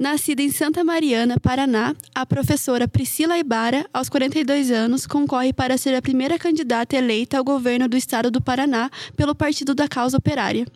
Nascida 0.00 0.40
em 0.40 0.50
Santa 0.50 0.82
Mariana, 0.82 1.38
Paraná, 1.38 1.94
a 2.14 2.24
professora 2.24 2.88
Priscila 2.88 3.36
Ibara, 3.36 3.86
aos 3.92 4.08
42 4.08 4.70
anos, 4.70 5.06
concorre 5.06 5.52
para 5.52 5.76
ser 5.76 5.94
a 5.94 6.00
primeira 6.00 6.38
candidata 6.38 6.96
eleita 6.96 7.36
ao 7.36 7.44
governo 7.44 7.86
do 7.86 7.98
estado 7.98 8.30
do 8.30 8.40
Paraná 8.40 8.90
pelo 9.14 9.34
Partido 9.34 9.74
da 9.74 9.86
Causa 9.86 10.16
Operária. 10.16 10.66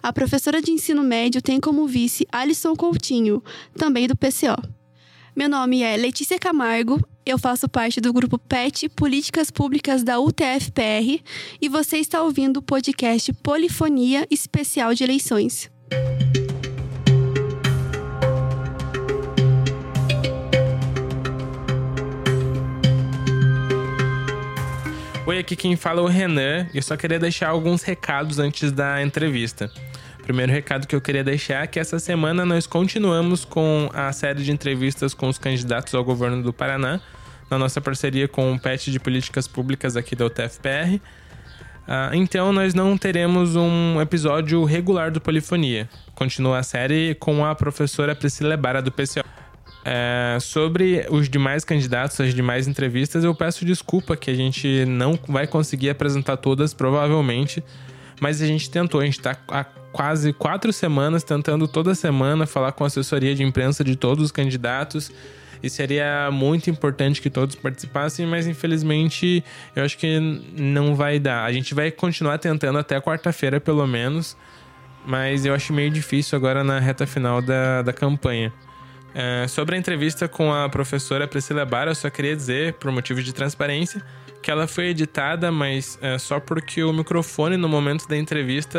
A 0.00 0.12
professora 0.12 0.62
de 0.62 0.70
ensino 0.70 1.02
médio 1.02 1.42
tem 1.42 1.58
como 1.58 1.88
vice 1.88 2.24
Alisson 2.30 2.76
Coutinho, 2.76 3.42
também 3.76 4.06
do 4.06 4.14
PCO. 4.14 4.62
Meu 5.34 5.48
nome 5.48 5.82
é 5.82 5.96
Letícia 5.96 6.38
Camargo, 6.38 7.04
eu 7.26 7.36
faço 7.36 7.68
parte 7.68 8.00
do 8.00 8.12
grupo 8.12 8.38
PET 8.38 8.88
Políticas 8.90 9.50
Públicas 9.50 10.04
da 10.04 10.20
UTFPR 10.20 11.20
e 11.60 11.68
você 11.68 11.98
está 11.98 12.22
ouvindo 12.22 12.58
o 12.58 12.62
podcast 12.62 13.32
Polifonia 13.42 14.24
Especial 14.30 14.94
de 14.94 15.02
Eleições. 15.02 15.68
Oi, 25.28 25.38
aqui 25.38 25.54
quem 25.54 25.76
fala 25.76 26.00
é 26.00 26.02
o 26.02 26.06
Renan. 26.06 26.66
Eu 26.72 26.80
só 26.80 26.96
queria 26.96 27.18
deixar 27.18 27.50
alguns 27.50 27.82
recados 27.82 28.38
antes 28.38 28.72
da 28.72 29.02
entrevista. 29.02 29.70
Primeiro 30.22 30.50
recado 30.50 30.86
que 30.86 30.96
eu 30.96 31.02
queria 31.02 31.22
deixar 31.22 31.64
é 31.64 31.66
que 31.66 31.78
essa 31.78 31.98
semana 31.98 32.46
nós 32.46 32.66
continuamos 32.66 33.44
com 33.44 33.90
a 33.92 34.10
série 34.10 34.42
de 34.42 34.50
entrevistas 34.50 35.12
com 35.12 35.28
os 35.28 35.36
candidatos 35.36 35.94
ao 35.94 36.02
governo 36.02 36.42
do 36.42 36.50
Paraná, 36.50 36.98
na 37.50 37.58
nossa 37.58 37.78
parceria 37.78 38.26
com 38.26 38.54
o 38.54 38.58
PET 38.58 38.90
de 38.90 38.98
Políticas 38.98 39.46
Públicas 39.46 39.98
aqui 39.98 40.16
da 40.16 40.24
UTFPR. 40.24 40.98
Ah, 41.86 42.08
então 42.14 42.50
nós 42.50 42.72
não 42.72 42.96
teremos 42.96 43.54
um 43.54 44.00
episódio 44.00 44.64
regular 44.64 45.10
do 45.10 45.20
Polifonia. 45.20 45.90
Continua 46.14 46.60
a 46.60 46.62
série 46.62 47.14
com 47.16 47.44
a 47.44 47.54
professora 47.54 48.16
Priscila 48.16 48.56
Bara 48.56 48.80
do 48.80 48.90
PCO. 48.90 49.22
É, 49.84 50.38
sobre 50.40 51.06
os 51.08 51.28
demais 51.28 51.64
candidatos, 51.64 52.20
as 52.20 52.34
demais 52.34 52.68
entrevistas, 52.68 53.24
eu 53.24 53.34
peço 53.34 53.64
desculpa 53.64 54.16
que 54.16 54.30
a 54.30 54.34
gente 54.34 54.84
não 54.84 55.18
vai 55.28 55.46
conseguir 55.46 55.90
apresentar 55.90 56.36
todas, 56.36 56.74
provavelmente. 56.74 57.62
Mas 58.20 58.42
a 58.42 58.46
gente 58.46 58.68
tentou, 58.70 59.00
a 59.00 59.04
gente 59.04 59.18
está 59.18 59.36
há 59.48 59.64
quase 59.64 60.32
quatro 60.32 60.72
semanas 60.72 61.22
tentando 61.22 61.66
toda 61.66 61.94
semana 61.94 62.46
falar 62.46 62.72
com 62.72 62.84
a 62.84 62.88
assessoria 62.88 63.34
de 63.34 63.42
imprensa 63.42 63.84
de 63.84 63.96
todos 63.96 64.24
os 64.24 64.32
candidatos. 64.32 65.10
E 65.62 65.68
seria 65.68 66.30
muito 66.30 66.70
importante 66.70 67.20
que 67.20 67.28
todos 67.28 67.56
participassem, 67.56 68.26
mas 68.26 68.46
infelizmente 68.46 69.42
eu 69.74 69.82
acho 69.82 69.98
que 69.98 70.20
não 70.56 70.94
vai 70.94 71.18
dar. 71.18 71.44
A 71.44 71.52
gente 71.52 71.74
vai 71.74 71.90
continuar 71.90 72.38
tentando 72.38 72.78
até 72.78 73.00
quarta-feira, 73.00 73.60
pelo 73.60 73.86
menos. 73.86 74.36
Mas 75.06 75.46
eu 75.46 75.54
acho 75.54 75.72
meio 75.72 75.90
difícil 75.90 76.36
agora 76.36 76.62
na 76.62 76.78
reta 76.78 77.06
final 77.06 77.40
da, 77.40 77.82
da 77.82 77.92
campanha. 77.92 78.52
É, 79.20 79.48
sobre 79.48 79.74
a 79.74 79.78
entrevista 79.78 80.28
com 80.28 80.54
a 80.54 80.68
professora 80.68 81.26
Priscila 81.26 81.64
Barra, 81.64 81.90
eu 81.90 81.94
só 81.96 82.08
queria 82.08 82.36
dizer, 82.36 82.74
por 82.74 82.92
motivo 82.92 83.20
de 83.20 83.32
transparência, 83.32 84.00
que 84.42 84.50
ela 84.50 84.66
foi 84.66 84.86
editada, 84.86 85.50
mas 85.50 85.98
é, 86.00 86.18
só 86.18 86.40
porque 86.40 86.82
o 86.82 86.92
microfone 86.92 87.56
no 87.56 87.68
momento 87.68 88.08
da 88.08 88.16
entrevista, 88.16 88.78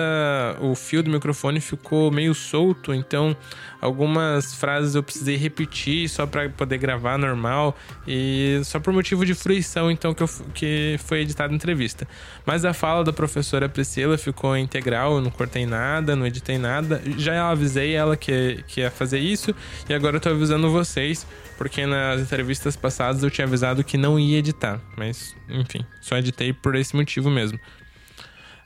o 0.61 0.73
fio 0.75 1.03
do 1.03 1.09
microfone 1.09 1.59
ficou 1.59 2.11
meio 2.11 2.33
solto, 2.33 2.93
então 2.93 3.35
algumas 3.81 4.55
frases 4.55 4.95
eu 4.95 5.03
precisei 5.03 5.35
repetir 5.35 6.09
só 6.09 6.25
para 6.25 6.49
poder 6.49 6.77
gravar 6.77 7.17
normal 7.17 7.77
e 8.07 8.61
só 8.63 8.79
por 8.79 8.93
motivo 8.93 9.25
de 9.25 9.33
fruição, 9.33 9.91
então 9.91 10.13
que, 10.13 10.23
eu, 10.23 10.29
que 10.53 10.97
foi 11.05 11.21
editada 11.21 11.53
a 11.53 11.55
entrevista. 11.55 12.07
Mas 12.45 12.65
a 12.65 12.73
fala 12.73 13.03
da 13.03 13.13
professora 13.13 13.69
Priscila 13.69 14.17
ficou 14.17 14.57
integral, 14.57 15.15
eu 15.15 15.21
não 15.21 15.31
cortei 15.31 15.65
nada, 15.65 16.15
não 16.15 16.25
editei 16.25 16.57
nada. 16.57 17.01
Já 17.17 17.49
avisei 17.49 17.93
ela 17.93 18.15
que, 18.15 18.63
que 18.67 18.81
ia 18.81 18.91
fazer 18.91 19.19
isso 19.19 19.53
e 19.87 19.93
agora 19.93 20.17
eu 20.17 20.19
tô 20.19 20.29
avisando 20.29 20.69
vocês 20.71 21.25
porque 21.59 21.85
nas 21.85 22.21
entrevistas 22.21 22.77
passadas 22.77 23.21
eu 23.21 23.29
tinha 23.29 23.45
avisado 23.45 23.83
que 23.83 23.97
não 23.97 24.17
ia 24.17 24.37
editar, 24.37 24.79
mas 24.95 25.35
enfim, 25.49 25.85
só 25.99 26.17
editei 26.17 26.53
por 26.53 26.73
esse 26.73 26.95
motivo 26.95 27.29
mesmo. 27.29 27.59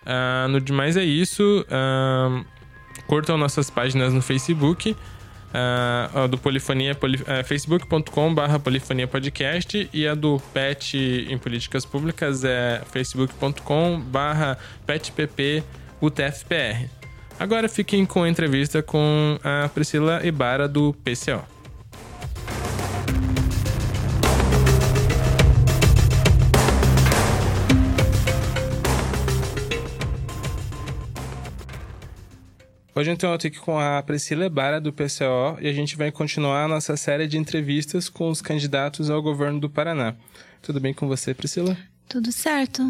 Uh, 0.04 0.48
no 0.50 0.62
demais 0.62 0.96
é 0.96 1.04
isso. 1.04 1.66
Uh, 1.68 2.46
curtam 3.08 3.36
nossas 3.36 3.72
páginas 3.72 4.14
no 4.14 4.22
Facebook. 4.22 4.92
Uh, 4.92 6.28
do 6.28 6.38
Polifonia, 6.38 6.96
poli, 6.96 7.18
uh, 7.18 7.44
facebook.com.br 7.44 8.60
Polifonia 8.64 9.08
Podcast 9.08 9.88
e 9.94 10.08
a 10.08 10.16
do 10.16 10.42
PET 10.52 11.28
em 11.30 11.38
Políticas 11.38 11.86
Públicas 11.86 12.44
é 12.44 12.82
facebook.com.br 12.92 14.60
PETPP 14.86 15.64
UTFPR. 16.02 16.90
Agora 17.40 17.70
fiquem 17.70 18.04
com 18.04 18.24
a 18.24 18.30
entrevista 18.30 18.82
com 18.82 19.40
a 19.44 19.70
Priscila 19.70 20.26
Ibara 20.26 20.68
do 20.68 20.94
PCO. 21.04 21.54
Hoje 32.96 33.10
então 33.10 33.32
eu 33.32 33.36
estou 33.38 33.50
aqui 33.50 33.58
com 33.58 33.80
a 33.80 34.04
Priscila 34.04 34.48
Bara 34.48 34.80
do 34.80 34.94
PCO 34.94 35.58
e 35.60 35.68
a 35.68 35.74
gente 35.74 35.98
vai 35.98 36.12
continuar 36.12 36.66
a 36.66 36.68
nossa 36.68 36.96
série 36.96 37.26
de 37.26 37.40
entrevistas 37.40 38.08
com 38.08 38.30
os 38.30 38.40
candidatos 38.40 39.10
ao 39.10 39.20
governo 39.20 39.60
do 39.60 39.68
Paraná. 39.68 40.14
Tudo 40.62 40.80
bem 40.80 40.94
com 40.94 41.08
você, 41.08 41.34
Priscila? 41.34 41.76
Tudo 42.08 42.32
certo. 42.32 42.84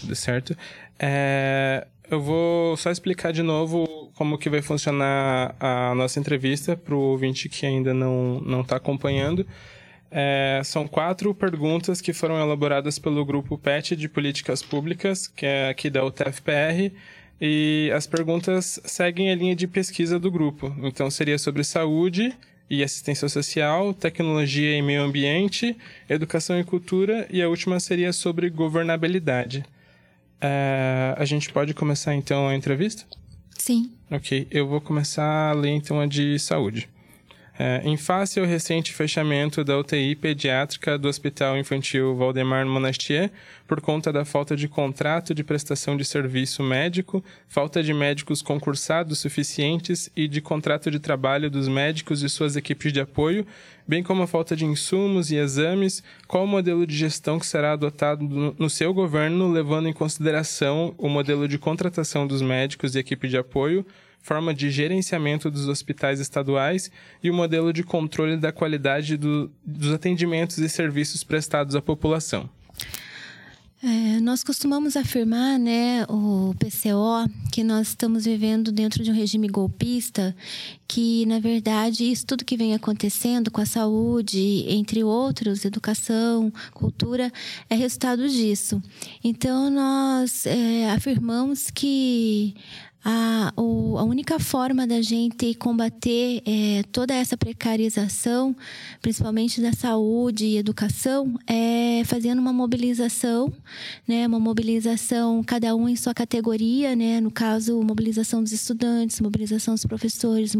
Tudo 0.00 0.16
certo. 0.16 0.56
É, 0.98 1.86
eu 2.10 2.22
vou 2.22 2.74
só 2.78 2.90
explicar 2.90 3.34
de 3.34 3.42
novo 3.42 4.10
como 4.14 4.38
que 4.38 4.48
vai 4.48 4.62
funcionar 4.62 5.54
a 5.60 5.94
nossa 5.94 6.18
entrevista 6.18 6.74
para 6.74 6.94
o 6.94 6.98
ouvinte 6.98 7.50
que 7.50 7.66
ainda 7.66 7.92
não 7.92 8.62
está 8.62 8.76
acompanhando. 8.76 9.46
É, 10.10 10.62
são 10.64 10.88
quatro 10.88 11.34
perguntas 11.34 12.00
que 12.00 12.14
foram 12.14 12.40
elaboradas 12.40 12.98
pelo 12.98 13.22
grupo 13.26 13.58
PET 13.58 13.94
de 13.94 14.08
Políticas 14.08 14.62
Públicas, 14.62 15.26
que 15.26 15.44
é 15.44 15.68
aqui 15.68 15.90
da 15.90 16.02
UTFPR, 16.02 16.92
e 17.44 17.90
as 17.92 18.06
perguntas 18.06 18.80
seguem 18.84 19.32
a 19.32 19.34
linha 19.34 19.56
de 19.56 19.66
pesquisa 19.66 20.16
do 20.16 20.30
grupo. 20.30 20.72
Então, 20.84 21.10
seria 21.10 21.36
sobre 21.36 21.64
saúde 21.64 22.32
e 22.70 22.84
assistência 22.84 23.28
social, 23.28 23.92
tecnologia 23.92 24.78
e 24.78 24.80
meio 24.80 25.02
ambiente, 25.02 25.76
educação 26.08 26.60
e 26.60 26.62
cultura, 26.62 27.26
e 27.28 27.42
a 27.42 27.48
última 27.48 27.80
seria 27.80 28.12
sobre 28.12 28.48
governabilidade. 28.48 29.64
Uh, 30.38 31.18
a 31.18 31.24
gente 31.24 31.52
pode 31.52 31.74
começar 31.74 32.14
então 32.14 32.46
a 32.46 32.54
entrevista? 32.54 33.04
Sim. 33.58 33.90
Ok, 34.08 34.46
eu 34.48 34.68
vou 34.68 34.80
começar 34.80 35.50
a 35.50 35.52
ler 35.52 35.70
então 35.70 35.98
a 35.98 36.06
de 36.06 36.38
saúde. 36.38 36.88
É, 37.58 37.82
em 37.84 37.98
face 37.98 38.40
ao 38.40 38.46
recente 38.46 38.94
fechamento 38.94 39.62
da 39.62 39.78
UTI 39.78 40.16
pediátrica 40.16 40.96
do 40.96 41.06
Hospital 41.06 41.58
Infantil 41.58 42.16
Valdemar 42.16 42.64
Monastier, 42.66 43.30
por 43.68 43.78
conta 43.78 44.10
da 44.10 44.24
falta 44.24 44.56
de 44.56 44.66
contrato 44.66 45.34
de 45.34 45.44
prestação 45.44 45.94
de 45.94 46.02
serviço 46.02 46.62
médico, 46.62 47.22
falta 47.46 47.82
de 47.82 47.92
médicos 47.92 48.40
concursados 48.40 49.18
suficientes 49.18 50.10
e 50.16 50.26
de 50.26 50.40
contrato 50.40 50.90
de 50.90 50.98
trabalho 50.98 51.50
dos 51.50 51.68
médicos 51.68 52.22
e 52.22 52.28
suas 52.30 52.56
equipes 52.56 52.90
de 52.90 53.00
apoio, 53.00 53.46
bem 53.86 54.02
como 54.02 54.22
a 54.22 54.26
falta 54.26 54.56
de 54.56 54.64
insumos 54.64 55.30
e 55.30 55.36
exames, 55.36 56.02
qual 56.26 56.44
o 56.44 56.48
modelo 56.48 56.86
de 56.86 56.96
gestão 56.96 57.38
que 57.38 57.46
será 57.46 57.72
adotado 57.72 58.54
no 58.58 58.70
seu 58.70 58.94
governo, 58.94 59.52
levando 59.52 59.88
em 59.88 59.92
consideração 59.92 60.94
o 60.96 61.08
modelo 61.08 61.46
de 61.46 61.58
contratação 61.58 62.26
dos 62.26 62.40
médicos 62.40 62.94
e 62.94 62.98
equipe 62.98 63.28
de 63.28 63.36
apoio, 63.36 63.84
forma 64.22 64.54
de 64.54 64.70
gerenciamento 64.70 65.50
dos 65.50 65.68
hospitais 65.68 66.20
estaduais 66.20 66.90
e 67.22 67.30
o 67.30 67.34
modelo 67.34 67.72
de 67.72 67.82
controle 67.82 68.36
da 68.36 68.52
qualidade 68.52 69.16
do, 69.16 69.50
dos 69.64 69.92
atendimentos 69.92 70.58
e 70.58 70.68
serviços 70.68 71.24
prestados 71.24 71.74
à 71.74 71.82
população. 71.82 72.48
É, 73.84 74.20
nós 74.20 74.44
costumamos 74.44 74.96
afirmar, 74.96 75.58
né, 75.58 76.04
o 76.08 76.54
PCO, 76.56 77.28
que 77.50 77.64
nós 77.64 77.88
estamos 77.88 78.26
vivendo 78.26 78.70
dentro 78.70 79.02
de 79.02 79.10
um 79.10 79.14
regime 79.14 79.48
golpista, 79.48 80.36
que 80.86 81.26
na 81.26 81.40
verdade 81.40 82.04
isso 82.04 82.24
tudo 82.24 82.44
que 82.44 82.56
vem 82.56 82.74
acontecendo 82.74 83.50
com 83.50 83.60
a 83.60 83.66
saúde, 83.66 84.64
entre 84.68 85.02
outros, 85.02 85.64
educação, 85.64 86.52
cultura, 86.72 87.32
é 87.68 87.74
resultado 87.74 88.28
disso. 88.28 88.80
Então 89.24 89.68
nós 89.68 90.46
é, 90.46 90.88
afirmamos 90.92 91.68
que 91.68 92.54
a, 93.04 93.52
o, 93.56 93.98
a 93.98 94.04
única 94.04 94.38
forma 94.38 94.86
da 94.86 95.02
gente 95.02 95.54
combater 95.54 96.40
é, 96.46 96.82
toda 96.92 97.12
essa 97.12 97.36
precarização, 97.36 98.54
principalmente 99.00 99.60
da 99.60 99.72
saúde 99.72 100.44
e 100.46 100.56
educação, 100.56 101.34
é 101.46 102.02
fazendo 102.04 102.38
uma 102.38 102.52
mobilização, 102.52 103.52
né? 104.06 104.26
Uma 104.26 104.38
mobilização, 104.38 105.42
cada 105.42 105.74
um 105.74 105.88
em 105.88 105.96
sua 105.96 106.14
categoria, 106.14 106.94
né? 106.94 107.20
No 107.20 107.30
caso, 107.30 107.82
mobilização 107.82 108.42
dos 108.42 108.52
estudantes, 108.52 109.20
mobilização 109.20 109.74
dos 109.74 109.84
professores, 109.84 110.54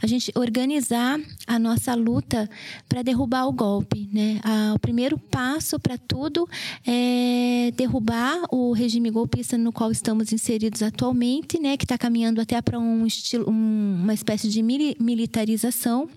a 0.00 0.06
gente 0.06 0.32
organizar 0.36 1.18
a 1.46 1.58
nossa 1.58 1.94
luta 1.94 2.48
para 2.88 3.02
derrubar 3.02 3.46
o 3.46 3.52
golpe, 3.52 4.08
né? 4.12 4.40
A, 4.44 4.74
o 4.74 4.78
primeiro 4.78 5.18
passo 5.18 5.80
para 5.80 5.98
tudo 5.98 6.48
é 6.86 7.72
derrubar 7.76 8.42
o 8.50 8.72
regime 8.72 9.10
golpista 9.10 9.58
no 9.58 9.72
qual 9.72 9.90
estamos 9.90 10.32
inseridos 10.32 10.82
atualmente, 10.82 11.58
né? 11.58 11.71
Né, 11.72 11.76
que 11.76 11.84
está 11.84 11.96
caminhando 11.96 12.40
até 12.40 12.60
para 12.60 12.78
um 12.78 13.06
estilo, 13.06 13.48
um, 13.50 14.00
uma 14.02 14.14
espécie 14.14 14.48
de 14.48 14.62
militarização 14.62 16.08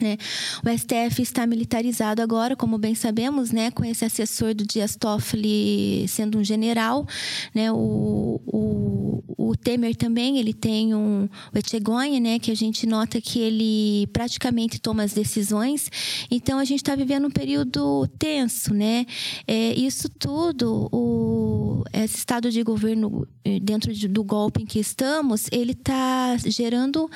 né? 0.00 0.16
O 0.64 0.68
STF 0.68 1.22
está 1.22 1.46
militarizado 1.46 2.22
agora, 2.22 2.54
como 2.56 2.78
bem 2.78 2.94
sabemos, 2.94 3.50
né? 3.50 3.70
com 3.70 3.84
esse 3.84 4.04
assessor 4.04 4.54
do 4.54 4.66
Dias 4.66 4.96
Toffoli 4.96 6.06
sendo 6.08 6.38
um 6.38 6.44
general. 6.44 7.06
Né? 7.54 7.70
O, 7.72 8.40
o, 8.46 9.22
o 9.36 9.56
Temer 9.56 9.96
também 9.96 10.38
ele 10.38 10.52
tem 10.52 10.94
um, 10.94 11.28
o 11.54 11.58
Etchegoyen, 11.58 12.20
né? 12.20 12.38
que 12.38 12.50
a 12.50 12.56
gente 12.56 12.86
nota 12.86 13.20
que 13.20 13.38
ele 13.38 14.06
praticamente 14.12 14.80
toma 14.80 15.02
as 15.02 15.12
decisões. 15.12 15.90
Então, 16.30 16.58
a 16.58 16.64
gente 16.64 16.80
está 16.80 16.94
vivendo 16.94 17.26
um 17.26 17.30
período 17.30 18.06
tenso. 18.18 18.72
Né? 18.72 19.06
É, 19.46 19.74
isso 19.74 20.08
tudo, 20.08 20.88
o, 20.92 21.84
esse 21.92 22.16
estado 22.16 22.50
de 22.50 22.62
governo 22.62 23.26
eh, 23.44 23.58
dentro 23.60 23.92
de, 23.92 24.06
do 24.06 24.22
golpe 24.22 24.62
em 24.62 24.66
que 24.66 24.78
estamos, 24.78 25.48
ele 25.50 25.72
está 25.72 26.36
gerando 26.36 27.10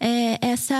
é, 0.00 0.38
essa 0.40 0.74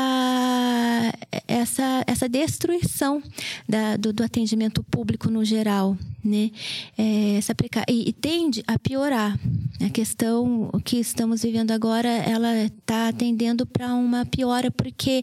essa, 1.46 2.02
essa 2.06 2.28
destruição 2.28 3.22
da, 3.68 3.96
do, 3.96 4.12
do, 4.12 4.22
atendimento 4.22 4.82
público 4.82 5.30
no 5.30 5.44
geral, 5.44 5.96
né? 6.24 6.50
É, 6.96 7.36
essa 7.36 7.54
e, 7.88 8.08
e, 8.08 8.12
tende 8.12 8.62
a 8.66 8.78
piorar. 8.78 9.38
A 9.84 9.90
questão 9.90 10.70
que 10.84 10.96
estamos 10.96 11.42
vivendo 11.42 11.70
agora, 11.70 12.08
ela 12.08 12.56
está 12.64 13.12
tendendo 13.12 13.66
para 13.66 13.94
uma 13.94 14.24
piora 14.24 14.70
porque 14.70 15.22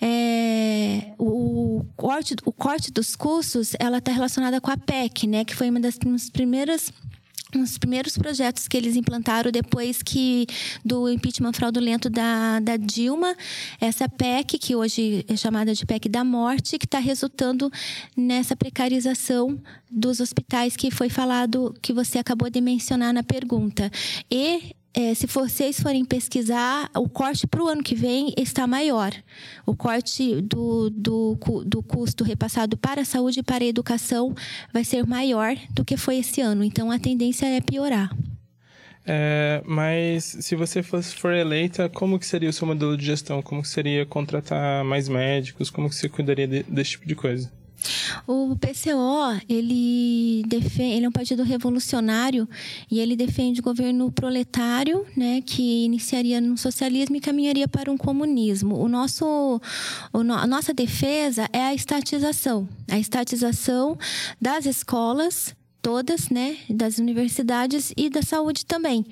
é, 0.00 1.12
o, 1.18 1.84
corte, 1.96 2.34
o 2.44 2.52
corte 2.52 2.90
dos 2.90 3.14
custos, 3.14 3.72
ela 3.78 3.98
está 3.98 4.12
relacionada 4.12 4.60
com 4.60 4.70
a 4.70 4.76
PEC, 4.76 5.26
né? 5.26 5.44
Que 5.44 5.54
foi 5.54 5.68
uma 5.68 5.80
das 5.80 5.98
primeiras 6.32 6.92
dos 7.52 7.78
primeiros 7.78 8.16
projetos 8.16 8.68
que 8.68 8.76
eles 8.76 8.96
implantaram 8.96 9.50
depois 9.50 10.02
que 10.02 10.46
do 10.84 11.08
impeachment 11.08 11.52
fraudulento 11.52 12.10
da, 12.10 12.60
da 12.60 12.76
Dilma, 12.76 13.34
essa 13.80 14.08
PEC, 14.08 14.58
que 14.58 14.76
hoje 14.76 15.24
é 15.28 15.36
chamada 15.36 15.74
de 15.74 15.86
PEC 15.86 16.08
da 16.08 16.24
morte, 16.24 16.78
que 16.78 16.84
está 16.84 16.98
resultando 16.98 17.70
nessa 18.16 18.54
precarização 18.54 19.58
dos 19.90 20.20
hospitais 20.20 20.76
que 20.76 20.90
foi 20.90 21.08
falado, 21.08 21.74
que 21.80 21.92
você 21.92 22.18
acabou 22.18 22.50
de 22.50 22.60
mencionar 22.60 23.12
na 23.12 23.22
pergunta. 23.22 23.90
E 24.30 24.74
é, 24.98 25.14
se 25.14 25.28
vocês 25.28 25.78
forem 25.78 26.04
pesquisar, 26.04 26.90
o 26.92 27.08
corte 27.08 27.46
para 27.46 27.62
o 27.62 27.68
ano 27.68 27.84
que 27.84 27.94
vem 27.94 28.34
está 28.36 28.66
maior. 28.66 29.12
O 29.64 29.76
corte 29.76 30.42
do, 30.42 30.90
do, 30.90 31.38
do 31.64 31.82
custo 31.84 32.24
repassado 32.24 32.76
para 32.76 33.02
a 33.02 33.04
saúde 33.04 33.38
e 33.38 33.42
para 33.44 33.62
a 33.62 33.66
educação 33.68 34.34
vai 34.72 34.82
ser 34.82 35.06
maior 35.06 35.54
do 35.70 35.84
que 35.84 35.96
foi 35.96 36.16
esse 36.16 36.40
ano. 36.40 36.64
Então, 36.64 36.90
a 36.90 36.98
tendência 36.98 37.46
é 37.46 37.60
piorar. 37.60 38.10
É, 39.06 39.62
mas 39.64 40.24
se 40.40 40.56
você 40.56 40.82
fosse, 40.82 41.14
for 41.14 41.32
eleita, 41.32 41.88
como 41.88 42.18
que 42.18 42.26
seria 42.26 42.50
o 42.50 42.52
seu 42.52 42.66
modelo 42.66 42.96
de 42.96 43.06
gestão? 43.06 43.40
Como 43.40 43.62
que 43.62 43.68
seria 43.68 44.04
contratar 44.04 44.84
mais 44.84 45.08
médicos? 45.08 45.70
Como 45.70 45.88
que 45.88 45.94
você 45.94 46.08
cuidaria 46.08 46.48
de, 46.48 46.64
desse 46.64 46.90
tipo 46.90 47.06
de 47.06 47.14
coisa? 47.14 47.52
O 48.26 48.56
PCO, 48.56 49.40
ele, 49.48 50.42
defende, 50.46 50.94
ele 50.94 51.06
é 51.06 51.08
um 51.08 51.12
partido 51.12 51.42
revolucionário 51.42 52.48
e 52.90 53.00
ele 53.00 53.16
defende 53.16 53.60
o 53.60 53.62
governo 53.62 54.10
proletário, 54.12 55.06
né, 55.16 55.40
que 55.40 55.84
iniciaria 55.84 56.40
no 56.40 56.56
socialismo 56.56 57.16
e 57.16 57.20
caminharia 57.20 57.68
para 57.68 57.90
um 57.90 57.96
comunismo. 57.96 58.76
O 58.76 58.88
nosso, 58.88 59.60
o 60.12 60.22
no, 60.22 60.34
a 60.34 60.46
nossa 60.46 60.74
defesa 60.74 61.48
é 61.52 61.62
a 61.62 61.74
estatização, 61.74 62.68
a 62.90 62.98
estatização 62.98 63.98
das 64.40 64.66
escolas 64.66 65.54
todas, 65.88 66.28
né, 66.28 66.58
das 66.68 66.98
universidades 66.98 67.94
e 67.96 68.10
da 68.10 68.20
saúde 68.20 68.66
também. 68.66 69.06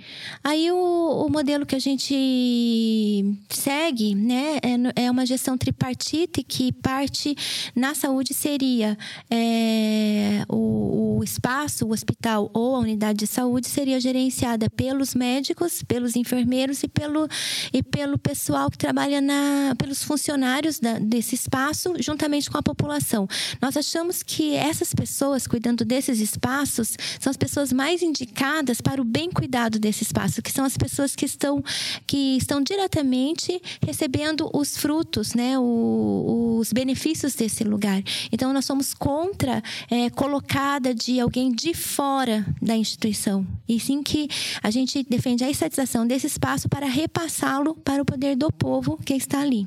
Aí 0.44 0.70
o, 0.70 1.24
o 1.26 1.30
modelo 1.30 1.64
que 1.64 1.74
a 1.74 1.78
gente 1.78 3.24
segue, 3.48 4.14
né, 4.14 4.58
é, 4.62 5.04
é, 5.04 5.10
uma 5.10 5.24
gestão 5.24 5.56
tripartite 5.56 6.42
que 6.42 6.70
parte 6.72 7.34
na 7.74 7.94
saúde 7.94 8.34
seria 8.34 8.94
é, 9.30 10.44
o, 10.50 11.16
o 11.16 11.24
espaço, 11.24 11.86
o 11.86 11.92
hospital 11.92 12.50
ou 12.52 12.76
a 12.76 12.80
unidade 12.80 13.20
de 13.20 13.26
saúde 13.26 13.68
seria 13.68 13.98
gerenciada 13.98 14.68
pelos 14.68 15.14
médicos, 15.14 15.82
pelos 15.82 16.14
enfermeiros 16.14 16.82
e 16.82 16.88
pelo, 16.88 17.26
e 17.72 17.82
pelo 17.82 18.18
pessoal 18.18 18.70
que 18.70 18.76
trabalha 18.76 19.22
na, 19.22 19.74
pelos 19.78 20.02
funcionários 20.02 20.78
da, 20.78 20.98
desse 20.98 21.36
espaço, 21.36 21.94
juntamente 22.00 22.50
com 22.50 22.58
a 22.58 22.62
população. 22.62 23.26
Nós 23.62 23.78
achamos 23.78 24.22
que 24.22 24.54
essas 24.54 24.92
pessoas 24.92 25.46
cuidando 25.46 25.82
desses 25.82 26.20
espaços 26.20 26.65
espaços 26.66 26.96
são 27.20 27.30
as 27.30 27.36
pessoas 27.36 27.72
mais 27.72 28.02
indicadas 28.02 28.80
para 28.80 29.00
o 29.00 29.04
bem 29.04 29.30
cuidado 29.30 29.78
desse 29.78 30.02
espaço, 30.02 30.42
que 30.42 30.50
são 30.52 30.64
as 30.64 30.76
pessoas 30.76 31.14
que 31.14 31.24
estão, 31.24 31.62
que 32.06 32.36
estão 32.36 32.62
diretamente 32.62 33.60
recebendo 33.84 34.50
os 34.52 34.76
frutos, 34.76 35.34
né, 35.34 35.58
o, 35.58 36.58
os 36.60 36.72
benefícios 36.72 37.34
desse 37.34 37.64
lugar. 37.64 38.02
Então, 38.30 38.52
nós 38.52 38.64
somos 38.64 38.92
contra 38.92 39.62
é, 39.90 40.10
colocada 40.10 40.94
de 40.94 41.20
alguém 41.20 41.52
de 41.52 41.74
fora 41.74 42.44
da 42.60 42.76
instituição. 42.76 43.46
E 43.68 43.80
sim 43.80 44.02
que 44.02 44.28
a 44.62 44.70
gente 44.70 45.04
defende 45.08 45.44
a 45.44 45.50
estatização 45.50 46.06
desse 46.06 46.26
espaço 46.26 46.68
para 46.68 46.86
repassá-lo 46.86 47.74
para 47.74 48.02
o 48.02 48.04
poder 48.04 48.36
do 48.36 48.52
povo 48.52 48.96
que 49.04 49.14
está 49.14 49.40
ali. 49.40 49.66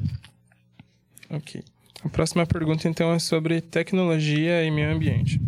Ok. 1.30 1.63
A 2.04 2.07
próxima 2.07 2.45
pergunta, 2.45 2.88
então, 2.88 3.12
é 3.12 3.19
sobre 3.19 3.60
tecnologia 3.60 4.63
e 4.63 4.72
meio 4.72 4.94
ambiente. 4.94 5.40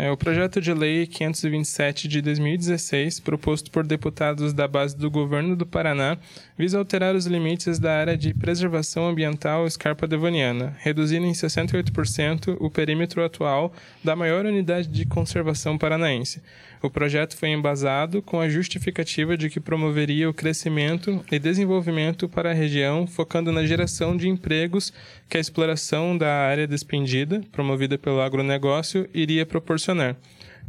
É, 0.00 0.12
o 0.12 0.16
projeto 0.16 0.60
de 0.60 0.72
lei 0.72 1.08
527 1.08 2.06
de 2.06 2.22
2016, 2.22 3.18
proposto 3.18 3.68
por 3.68 3.84
deputados 3.84 4.52
da 4.52 4.68
base 4.68 4.96
do 4.96 5.10
governo 5.10 5.56
do 5.56 5.66
Paraná, 5.66 6.16
visa 6.56 6.78
alterar 6.78 7.16
os 7.16 7.26
limites 7.26 7.80
da 7.80 7.98
área 7.98 8.16
de 8.16 8.32
preservação 8.32 9.08
ambiental 9.08 9.66
Escarpa 9.66 10.06
Devoniana, 10.06 10.76
reduzindo 10.78 11.26
em 11.26 11.32
68% 11.32 12.56
o 12.60 12.70
perímetro 12.70 13.24
atual 13.24 13.72
da 14.04 14.14
maior 14.14 14.46
unidade 14.46 14.86
de 14.86 15.04
conservação 15.04 15.76
paranaense. 15.76 16.40
O 16.80 16.88
projeto 16.88 17.36
foi 17.36 17.48
embasado 17.48 18.22
com 18.22 18.40
a 18.40 18.48
justificativa 18.48 19.36
de 19.36 19.50
que 19.50 19.58
promoveria 19.58 20.30
o 20.30 20.34
crescimento 20.34 21.24
e 21.28 21.40
desenvolvimento 21.40 22.28
para 22.28 22.52
a 22.52 22.54
região, 22.54 23.04
focando 23.04 23.50
na 23.50 23.66
geração 23.66 24.16
de 24.16 24.28
empregos 24.28 24.92
que 25.28 25.36
a 25.36 25.40
exploração 25.40 26.16
da 26.16 26.32
área 26.32 26.66
despendida, 26.66 27.42
promovida 27.52 27.98
pelo 27.98 28.20
agronegócio, 28.20 29.08
iria 29.12 29.44
proporcionar 29.44 30.16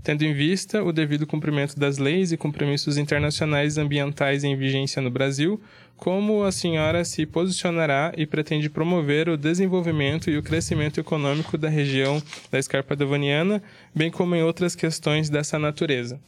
tendo 0.03 0.23
em 0.23 0.33
vista 0.33 0.83
o 0.83 0.91
devido 0.91 1.27
cumprimento 1.27 1.77
das 1.77 1.97
leis 1.97 2.31
e 2.31 2.37
compromissos 2.37 2.97
internacionais 2.97 3.77
ambientais 3.77 4.43
em 4.43 4.55
vigência 4.55 5.01
no 5.01 5.11
Brasil, 5.11 5.61
como 5.97 6.43
a 6.43 6.51
senhora 6.51 7.03
se 7.03 7.25
posicionará 7.25 8.13
e 8.15 8.25
pretende 8.25 8.69
promover 8.69 9.27
o 9.27 9.35
desenvolvimento 9.35 10.29
e 10.29 10.37
o 10.37 10.43
crescimento 10.43 10.99
econômico 10.99 11.57
da 11.57 11.67
região 11.67 12.23
da 12.49 12.57
Escarpa 12.57 12.95
Devoniana, 12.95 13.61
bem 13.93 14.09
como 14.09 14.35
em 14.35 14.41
outras 14.41 14.75
questões 14.75 15.29
dessa 15.29 15.59
natureza. 15.59 16.19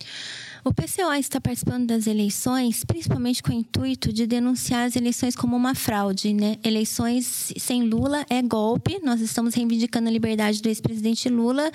O 0.63 0.72
PCO 0.72 1.12
está 1.18 1.41
participando 1.41 1.88
das 1.88 2.06
eleições, 2.06 2.84
principalmente 2.84 3.41
com 3.41 3.50
o 3.51 3.56
intuito 3.56 4.13
de 4.13 4.27
denunciar 4.27 4.86
as 4.86 4.96
eleições 4.96 5.36
como 5.36 5.56
uma 5.56 5.74
fraude, 5.74 6.36
né? 6.36 6.58
Eleições 6.63 7.51
sem 7.58 7.82
Lula 7.82 8.24
é 8.30 8.44
golpe. 8.44 9.00
Nós 9.03 9.22
estamos 9.22 9.56
reivindicando 9.56 10.08
a 10.08 10.12
liberdade 10.12 10.62
do 10.62 10.68
ex-presidente 10.68 11.27
Lula 11.30 11.72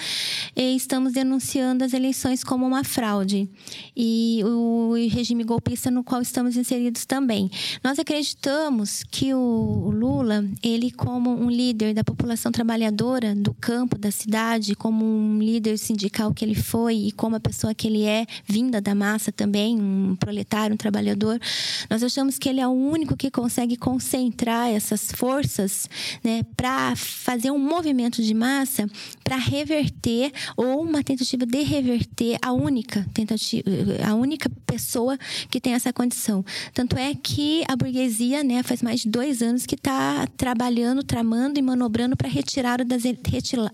e 0.55 0.76
estamos 0.76 1.14
denunciando 1.14 1.83
as 1.83 1.93
eleições 1.93 2.45
como 2.45 2.64
uma 2.64 2.85
fraude. 2.85 3.50
E 3.97 4.40
o 4.45 4.95
regime 5.11 5.43
golpista 5.43 5.90
no 5.90 6.05
qual 6.05 6.23
estamos 6.23 6.57
inseridos 6.57 7.05
também. 7.05 7.50
Nós 7.83 7.99
acreditamos 7.99 9.02
que 9.11 9.35
o 9.35 9.90
Lula, 9.93 10.49
ele 10.62 10.93
como 10.93 11.31
um 11.31 11.50
líder 11.50 11.93
da 11.93 12.05
população 12.05 12.52
trabalhadora 12.52 13.35
do 13.35 13.52
campo, 13.52 13.99
da 13.99 14.12
cidade, 14.12 14.76
como 14.76 15.05
um 15.05 15.40
líder 15.40 15.76
sindical 15.76 16.33
que 16.33 16.45
ele 16.45 16.55
foi 16.55 16.95
e 16.95 17.12
como 17.12 17.35
a 17.35 17.40
pessoa 17.40 17.75
que 17.75 17.88
ele 17.88 18.05
é, 18.05 18.25
vinda 18.47 18.75
da 18.80 18.95
massa 18.95 19.33
também, 19.33 19.76
um 19.80 20.16
proletário, 20.16 20.75
um 20.75 20.76
trabalhador, 20.76 21.40
nós 21.88 22.02
achamos 22.02 22.38
que 22.38 22.49
ele 22.49 22.61
é 22.61 22.66
o 22.66 22.73
único 22.73 23.16
que 23.16 23.30
consegue 23.30 23.76
concentrar 23.76 24.68
essas 24.68 25.12
forças 25.12 25.88
né, 26.23 26.42
para 26.56 26.95
fazer 26.97 27.50
um 27.50 27.59
movimento 27.59 28.23
de 28.23 28.35
massa 28.35 28.88
para 29.23 29.37
reverter 29.37 30.33
ou 30.56 30.83
uma 30.83 31.02
tentativa 31.02 31.45
de 31.47 31.62
reverter 31.62 32.38
a 32.42 32.52
única 32.52 33.06
tentativa, 33.12 33.64
a 34.06 34.14
única 34.14 34.49
pessoa 34.66 35.18
que 35.50 35.61
tem 35.61 35.75
essa 35.75 35.92
condição. 35.92 36.45
Tanto 36.75 36.97
é 36.97 37.14
que 37.14 37.64
a 37.68 37.76
burguesia, 37.76 38.42
né, 38.42 38.62
faz 38.62 38.83
mais 38.83 39.00
de 39.00 39.09
dois 39.09 39.42
anos 39.42 39.64
que 39.64 39.75
está 39.75 40.26
trabalhando, 40.37 41.02
tramando 41.02 41.59
e 41.59 41.62
manobrando 41.62 42.16
para 42.16 42.28
retirá-lo 42.28 42.85
das, 42.85 43.02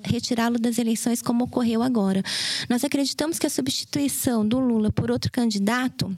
retirá-lo 0.04 0.58
das 0.58 0.78
eleições, 0.78 1.22
como 1.22 1.44
ocorreu 1.44 1.82
agora. 1.82 2.22
Nós 2.68 2.84
acreditamos 2.84 3.38
que 3.38 3.46
a 3.46 3.50
substituição 3.50 4.46
do 4.46 4.58
Lula 4.58 4.91
por 4.92 5.10
outro 5.10 5.30
candidato 5.30 6.14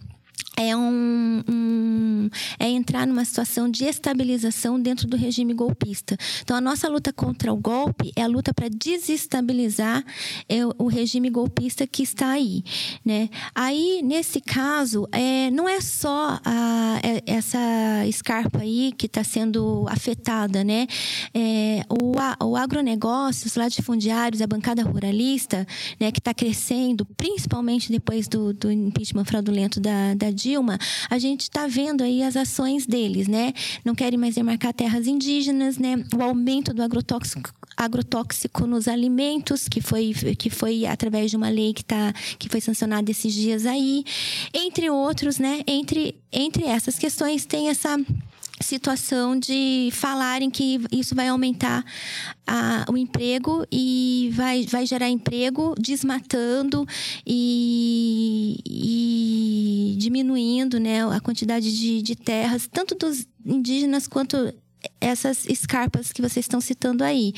é 0.57 0.77
um, 0.77 1.43
um, 1.49 2.31
é 2.59 2.69
entrar 2.69 3.07
numa 3.07 3.25
situação 3.25 3.69
de 3.69 3.85
estabilização 3.85 4.81
dentro 4.81 5.07
do 5.07 5.17
regime 5.17 5.53
golpista. 5.53 6.17
Então 6.43 6.57
a 6.57 6.61
nossa 6.61 6.89
luta 6.89 7.13
contra 7.13 7.53
o 7.53 7.57
golpe 7.57 8.13
é 8.17 8.23
a 8.23 8.27
luta 8.27 8.53
para 8.55 8.69
desestabilizar 8.69 10.05
é, 10.49 10.65
o 10.79 10.87
regime 10.87 11.31
golpista 11.31 11.87
que 11.87 12.03
está 12.03 12.31
aí, 12.31 12.63
né? 13.05 13.29
Aí 13.55 14.01
nesse 14.03 14.41
caso 14.41 15.09
é, 15.13 15.51
não 15.51 15.69
é 15.69 15.81
só 15.81 16.39
a, 16.45 17.01
é, 17.03 17.23
essa 17.27 18.07
escarpa 18.07 18.61
aí 18.61 18.93
que 18.97 19.07
está 19.07 19.25
sendo 19.25 19.87
afetada, 19.89 20.63
né? 20.63 20.87
É, 21.35 21.83
o, 21.89 22.15
o 22.47 22.57
agronegócio, 22.57 23.47
os 23.47 23.57
latifundiários, 23.57 24.41
a 24.41 24.47
bancada 24.47 24.83
ruralista, 24.83 25.67
né, 25.99 26.13
que 26.13 26.19
está 26.19 26.33
crescendo, 26.33 27.05
principalmente 27.17 27.91
depois 27.91 28.29
do, 28.29 28.53
do 28.53 28.71
impeachment 28.71 29.25
fraudulento 29.25 29.81
da, 29.81 30.15
da 30.15 30.31
Dilma, 30.45 30.79
a 31.09 31.19
gente 31.19 31.43
está 31.43 31.67
vendo 31.67 32.05
aí 32.05 32.23
as 32.23 32.37
ações 32.37 32.85
deles, 32.85 33.27
né? 33.27 33.55
Não 33.83 33.95
querem 33.95 34.19
mais 34.19 34.35
demarcar 34.35 34.75
terras 34.75 35.07
indígenas, 35.07 35.79
né? 35.79 36.05
O 36.15 36.23
aumento 36.23 36.75
do 36.75 36.83
agrotóxico, 36.83 37.51
agrotóxico 37.75 38.67
nos 38.67 38.87
alimentos, 38.87 39.67
que 39.67 39.81
foi, 39.81 40.13
que 40.39 40.51
foi 40.51 40.85
através 40.85 41.31
de 41.31 41.37
uma 41.39 41.49
lei 41.49 41.73
que, 41.73 41.83
tá, 41.83 42.13
que 42.39 42.51
foi 42.51 42.61
sancionada 42.61 43.11
esses 43.11 43.33
dias 43.33 43.65
aí, 43.65 44.05
entre 44.53 44.91
outros, 44.91 45.39
né? 45.39 45.63
Entre, 45.67 46.15
entre 46.31 46.65
essas 46.65 46.99
questões 46.99 47.47
tem 47.47 47.71
essa 47.71 47.97
situação 48.61 49.39
de 49.39 49.89
falarem 49.93 50.49
que 50.51 50.81
isso 50.93 51.15
vai 51.15 51.29
aumentar 51.29 51.85
a, 52.47 52.85
o 52.89 52.97
emprego 52.97 53.67
e 53.71 54.31
vai, 54.33 54.65
vai 54.65 54.87
gerar 54.87 55.09
emprego, 55.09 55.75
desmatando 55.79 56.87
e, 57.27 58.57
e 58.65 59.97
diminuindo 59.99 60.79
né, 60.79 61.05
a 61.05 61.21
quantidade 61.21 61.77
de, 61.77 62.01
de 62.01 62.15
terras, 62.15 62.69
tanto 62.71 62.95
dos 62.95 63.27
indígenas 63.45 64.07
quanto 64.07 64.55
essas 65.05 65.45
escarpas 65.47 66.13
que 66.13 66.23
vocês 66.23 66.45
estão 66.45 66.61
citando 66.61 67.05
aí. 67.05 67.35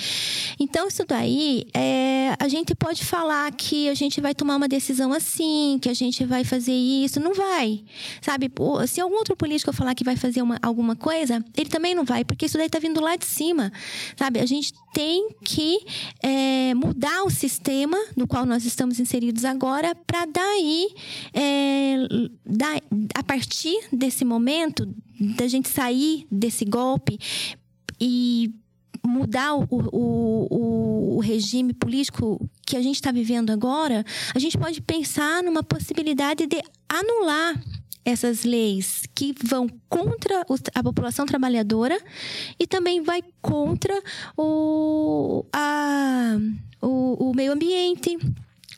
Então, 0.59 0.87
isso 0.87 1.05
daí, 1.05 1.67
é, 1.75 2.35
a 2.39 2.47
gente 2.49 2.75
pode 2.75 3.05
falar 3.05 3.51
que 3.53 3.89
a 3.89 3.95
gente 3.95 4.21
vai 4.21 4.35
tomar 4.35 4.57
uma 4.57 4.69
decisão 4.69 5.13
assim, 5.13 5.79
que 5.83 5.89
a 5.89 5.95
gente 5.95 6.25
vai 6.25 6.45
fazer 6.45 6.73
isso. 6.73 7.19
Não 7.19 7.35
vai. 7.35 7.83
Sabe? 8.23 8.51
Se 8.87 9.01
algum 9.01 9.17
outro 9.17 9.37
político 9.37 9.73
falar 9.73 9.95
que 9.95 10.05
vai 10.05 10.17
fazer 10.17 10.43
uma, 10.43 10.59
alguma 10.63 10.95
coisa, 10.95 11.45
ele 11.57 11.69
também 11.69 11.95
não 11.95 12.05
vai, 12.05 12.25
porque 12.25 12.47
isso 12.47 12.57
daí 12.57 12.67
está 12.67 12.79
vindo 12.79 13.01
lá 13.01 13.17
de 13.17 13.27
cima. 13.27 13.73
Sabe? 14.17 14.39
A 14.39 14.47
gente 14.47 14.73
tem 14.95 15.29
que 15.45 15.81
é, 16.23 16.73
mudar 16.75 17.25
o 17.25 17.31
sistema 17.31 17.99
no 18.17 18.27
qual 18.27 18.47
nós 18.47 18.65
estamos 18.65 19.01
inseridos 19.01 19.45
agora, 19.45 19.95
para 19.95 20.25
daí, 20.25 20.89
é, 21.35 21.97
da, 22.45 22.81
a 23.15 23.23
partir 23.23 23.77
desse 23.93 24.25
momento, 24.25 24.89
da 25.19 25.49
gente 25.49 25.69
sair 25.69 26.27
desse 26.31 26.65
golpe 26.65 27.19
e 28.01 28.55
mudar 29.05 29.55
o, 29.55 29.67
o, 29.71 31.17
o, 31.17 31.21
regime 31.21 31.73
político 31.73 32.41
que 32.67 32.77
a 32.77 32.83
gente 32.83 32.97
está 32.97 33.13
vivendo 33.13 33.51
agora, 33.51 34.05
a 34.35 34.39
gente 34.39 34.59
pode 34.59 34.81
pensar 34.81 35.43
numa 35.43 35.63
possibilidade 35.63 36.47
de 36.47 36.61
anular 36.89 37.63
essas 38.05 38.45
leis 38.45 39.03
que 39.15 39.35
vão 39.45 39.69
contra 39.89 40.47
a 40.75 40.83
população 40.83 41.27
trabalhadora 41.27 41.99
e 42.59 42.67
também 42.67 43.03
vai 43.03 43.23
contra 43.43 44.01
o, 44.37 45.45
a, 45.53 46.37
o, 46.81 47.31
o 47.31 47.35
meio 47.35 47.53
ambiente 47.53 48.17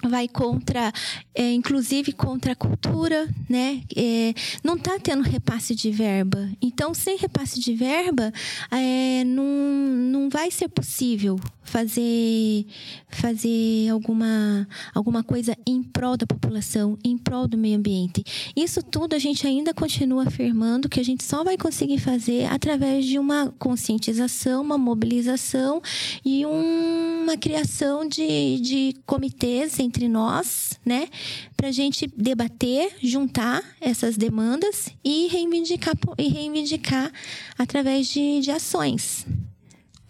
vai 0.02 0.28
contra, 0.28 0.93
é, 1.35 1.52
inclusive 1.52 2.12
contra 2.12 2.52
a 2.52 2.57
cultura, 2.57 3.28
né? 3.49 3.83
É, 3.97 4.35
não 4.62 4.76
está 4.76 4.99
tendo 4.99 5.23
repasse 5.23 5.75
de 5.75 5.90
verba. 5.90 6.49
Então, 6.62 6.95
sem 6.95 7.17
repasse 7.17 7.59
de 7.59 7.75
verba, 7.75 8.33
é, 8.71 9.25
não, 9.25 9.45
não 9.45 10.28
vai 10.28 10.50
ser 10.50 10.69
possível 10.69 11.38
fazer, 11.69 12.67
fazer 13.09 13.88
alguma, 13.90 14.67
alguma 14.95 15.23
coisa 15.23 15.57
em 15.67 15.83
prol 15.83 16.17
da 16.17 16.26
população, 16.26 16.99
em 17.05 17.17
prol 17.17 17.47
do 17.47 17.59
meio 17.59 17.76
ambiente. 17.76 18.25
Isso 18.57 18.83
tudo 18.83 19.14
a 19.14 19.19
gente 19.19 19.47
ainda 19.47 19.75
continua 19.75 20.25
afirmando 20.26 20.88
que 20.88 20.99
a 20.99 21.05
gente 21.05 21.23
só 21.23 21.45
vai 21.45 21.57
conseguir 21.57 21.99
fazer 21.99 22.47
através 22.47 23.05
de 23.05 23.19
uma 23.19 23.52
conscientização, 23.59 24.62
uma 24.62 24.78
mobilização 24.78 25.83
e 26.25 26.45
um, 26.47 27.23
uma 27.25 27.37
criação 27.37 28.09
de, 28.09 28.59
de 28.61 28.95
comitês 29.05 29.78
entre 29.88 30.07
nós, 30.07 30.78
né? 30.85 31.09
Para 31.57 31.68
a 31.68 31.73
gente 31.73 32.07
debater, 32.16 32.92
juntar 33.02 33.62
essas 33.80 34.16
demandas 34.16 34.95
e 35.02 35.28
reivindicar, 35.28 35.95
e 36.18 36.28
reivindicar 36.28 37.11
através 37.59 38.07
de, 38.09 38.40
de 38.40 38.50
ações. 38.50 39.26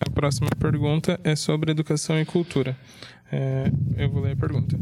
A 0.01 0.11
próxima 0.11 0.51
pergunta 0.59 1.19
é 1.23 1.35
sobre 1.37 1.71
educação 1.71 2.21
e 2.21 2.25
cultura. 2.25 2.77
É, 3.31 3.71
eu 3.97 4.11
vou 4.11 4.23
ler 4.23 4.33
a 4.33 4.37
pergunta. 4.37 4.79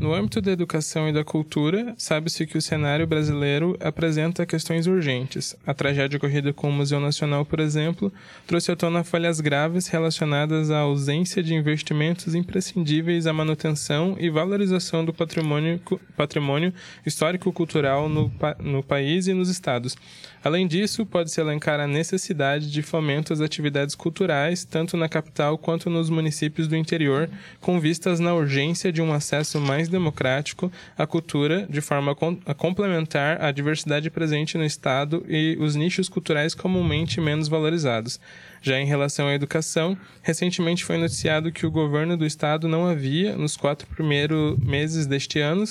No 0.00 0.14
âmbito 0.14 0.40
da 0.40 0.50
educação 0.50 1.10
e 1.10 1.12
da 1.12 1.22
cultura, 1.22 1.94
sabe-se 1.98 2.46
que 2.46 2.56
o 2.56 2.62
cenário 2.62 3.06
brasileiro 3.06 3.76
apresenta 3.80 4.46
questões 4.46 4.86
urgentes. 4.86 5.54
A 5.66 5.74
tragédia 5.74 6.16
ocorrida 6.16 6.54
com 6.54 6.70
o 6.70 6.72
Museu 6.72 6.98
Nacional, 6.98 7.44
por 7.44 7.60
exemplo, 7.60 8.10
trouxe 8.46 8.72
à 8.72 8.76
tona 8.76 9.04
falhas 9.04 9.40
graves 9.40 9.88
relacionadas 9.88 10.70
à 10.70 10.78
ausência 10.78 11.42
de 11.42 11.52
investimentos 11.52 12.34
imprescindíveis 12.34 13.26
à 13.26 13.32
manutenção 13.34 14.16
e 14.18 14.30
valorização 14.30 15.04
do 15.04 15.12
patrimônio, 15.12 15.78
patrimônio 16.16 16.72
histórico-cultural 17.04 18.08
no, 18.08 18.32
no 18.58 18.82
país 18.82 19.26
e 19.26 19.34
nos 19.34 19.50
estados. 19.50 19.98
Além 20.42 20.66
disso, 20.66 21.04
pode-se 21.04 21.38
elencar 21.38 21.78
a 21.78 21.86
necessidade 21.86 22.70
de 22.70 22.80
fomento 22.80 23.34
às 23.34 23.42
atividades 23.42 23.94
culturais, 23.94 24.64
tanto 24.64 24.96
na 24.96 25.06
capital 25.06 25.58
quanto 25.58 25.90
nos 25.90 26.08
municípios 26.08 26.66
do 26.66 26.74
interior, 26.74 27.28
com 27.60 27.78
vistas 27.78 28.18
na 28.18 28.32
urgência 28.32 28.90
de 28.90 29.02
um 29.02 29.12
acesso 29.12 29.60
mais 29.60 29.89
democrático 29.90 30.72
à 30.96 31.06
cultura, 31.06 31.66
de 31.68 31.80
forma 31.80 32.16
a 32.46 32.54
complementar 32.54 33.42
a 33.42 33.50
diversidade 33.50 34.10
presente 34.10 34.56
no 34.56 34.64
Estado 34.64 35.24
e 35.28 35.56
os 35.60 35.74
nichos 35.74 36.08
culturais 36.08 36.54
comumente 36.54 37.20
menos 37.20 37.48
valorizados. 37.48 38.20
Já 38.62 38.78
em 38.78 38.86
relação 38.86 39.26
à 39.26 39.34
educação, 39.34 39.96
recentemente 40.22 40.84
foi 40.84 40.96
noticiado 40.96 41.52
que 41.52 41.66
o 41.66 41.70
governo 41.70 42.16
do 42.16 42.24
Estado 42.24 42.68
não 42.68 42.86
havia, 42.86 43.36
nos 43.36 43.56
quatro 43.56 43.86
primeiros 43.88 44.58
meses 44.58 45.06
deste 45.06 45.40
ano, 45.40 45.64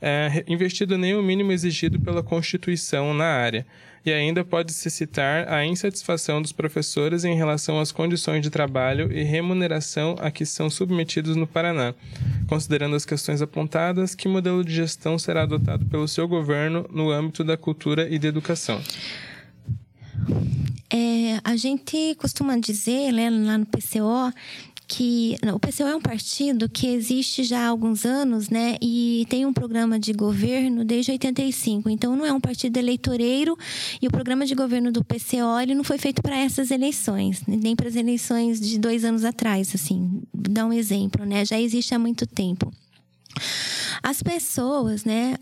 é, 0.00 0.44
investido 0.46 0.96
nem 0.98 1.14
o 1.14 1.22
mínimo 1.22 1.52
exigido 1.52 1.98
pela 1.98 2.22
Constituição 2.22 3.14
na 3.14 3.26
área. 3.26 3.66
E 4.06 4.12
ainda 4.12 4.44
pode-se 4.44 4.88
citar 4.88 5.52
a 5.52 5.66
insatisfação 5.66 6.40
dos 6.40 6.52
professores 6.52 7.24
em 7.24 7.34
relação 7.34 7.80
às 7.80 7.90
condições 7.90 8.40
de 8.40 8.50
trabalho 8.50 9.12
e 9.12 9.24
remuneração 9.24 10.14
a 10.20 10.30
que 10.30 10.46
são 10.46 10.70
submetidos 10.70 11.34
no 11.34 11.44
Paraná. 11.44 11.92
Considerando 12.46 12.94
as 12.94 13.04
questões 13.04 13.42
apontadas, 13.42 14.14
que 14.14 14.28
modelo 14.28 14.64
de 14.64 14.72
gestão 14.72 15.18
será 15.18 15.42
adotado 15.42 15.84
pelo 15.86 16.06
seu 16.06 16.28
governo 16.28 16.86
no 16.88 17.10
âmbito 17.10 17.42
da 17.42 17.56
cultura 17.56 18.08
e 18.08 18.16
da 18.16 18.28
educação? 18.28 18.80
É, 20.88 21.40
a 21.42 21.56
gente 21.56 22.14
costuma 22.14 22.56
dizer 22.58 23.10
né, 23.10 23.28
lá 23.28 23.58
no 23.58 23.66
PCO 23.66 24.32
que 24.88 25.36
o 25.52 25.58
PCO 25.58 25.84
é 25.84 25.96
um 25.96 26.00
partido 26.00 26.68
que 26.68 26.86
existe 26.86 27.42
já 27.42 27.60
há 27.60 27.68
alguns 27.68 28.04
anos, 28.04 28.48
né? 28.48 28.76
E 28.80 29.26
tem 29.28 29.44
um 29.44 29.52
programa 29.52 29.98
de 29.98 30.12
governo 30.12 30.84
desde 30.84 31.10
85. 31.10 31.90
Então 31.90 32.14
não 32.14 32.24
é 32.24 32.32
um 32.32 32.40
partido 32.40 32.76
eleitoreiro 32.76 33.56
e 34.00 34.06
o 34.06 34.10
programa 34.10 34.46
de 34.46 34.54
governo 34.54 34.92
do 34.92 35.04
PCO 35.04 35.58
ele 35.60 35.74
não 35.74 35.84
foi 35.84 35.98
feito 35.98 36.22
para 36.22 36.36
essas 36.36 36.70
eleições, 36.70 37.42
nem 37.46 37.74
para 37.74 37.88
as 37.88 37.96
eleições 37.96 38.60
de 38.60 38.78
dois 38.78 39.04
anos 39.04 39.24
atrás, 39.24 39.74
assim. 39.74 40.22
Dá 40.32 40.64
um 40.64 40.72
exemplo, 40.72 41.24
né? 41.24 41.44
Já 41.44 41.60
existe 41.60 41.94
há 41.94 41.98
muito 41.98 42.26
tempo. 42.26 42.72
As 44.02 44.22
pessoas, 44.22 45.04
né, 45.04 45.34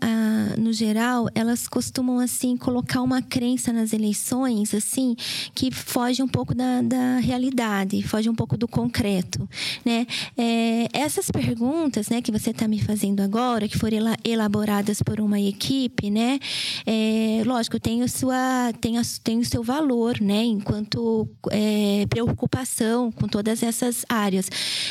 no 0.57 0.73
geral, 0.73 1.27
elas 1.35 1.67
costumam, 1.67 2.19
assim, 2.19 2.57
colocar 2.57 3.01
uma 3.01 3.21
crença 3.21 3.71
nas 3.71 3.93
eleições, 3.93 4.73
assim, 4.73 5.15
que 5.53 5.71
foge 5.71 6.21
um 6.23 6.27
pouco 6.27 6.53
da, 6.53 6.81
da 6.81 7.17
realidade, 7.17 8.01
foge 8.03 8.29
um 8.29 8.35
pouco 8.35 8.57
do 8.57 8.67
concreto, 8.67 9.47
né? 9.83 10.05
É, 10.37 10.87
essas 10.93 11.29
perguntas, 11.29 12.09
né, 12.09 12.21
que 12.21 12.31
você 12.31 12.51
está 12.51 12.67
me 12.67 12.81
fazendo 12.81 13.21
agora, 13.21 13.67
que 13.67 13.77
foram 13.77 13.97
elaboradas 14.23 15.01
por 15.01 15.19
uma 15.19 15.39
equipe, 15.39 16.09
né? 16.09 16.39
É, 16.85 17.43
lógico, 17.45 17.79
tem 17.79 18.03
o, 18.03 18.09
sua, 18.09 18.71
tem, 18.81 18.97
a, 18.97 19.01
tem 19.23 19.39
o 19.39 19.45
seu 19.45 19.63
valor, 19.63 20.19
né, 20.19 20.43
enquanto 20.43 21.27
é, 21.51 22.05
preocupação 22.09 23.11
com 23.11 23.27
todas 23.27 23.63
essas 23.63 24.05
áreas. 24.09 24.49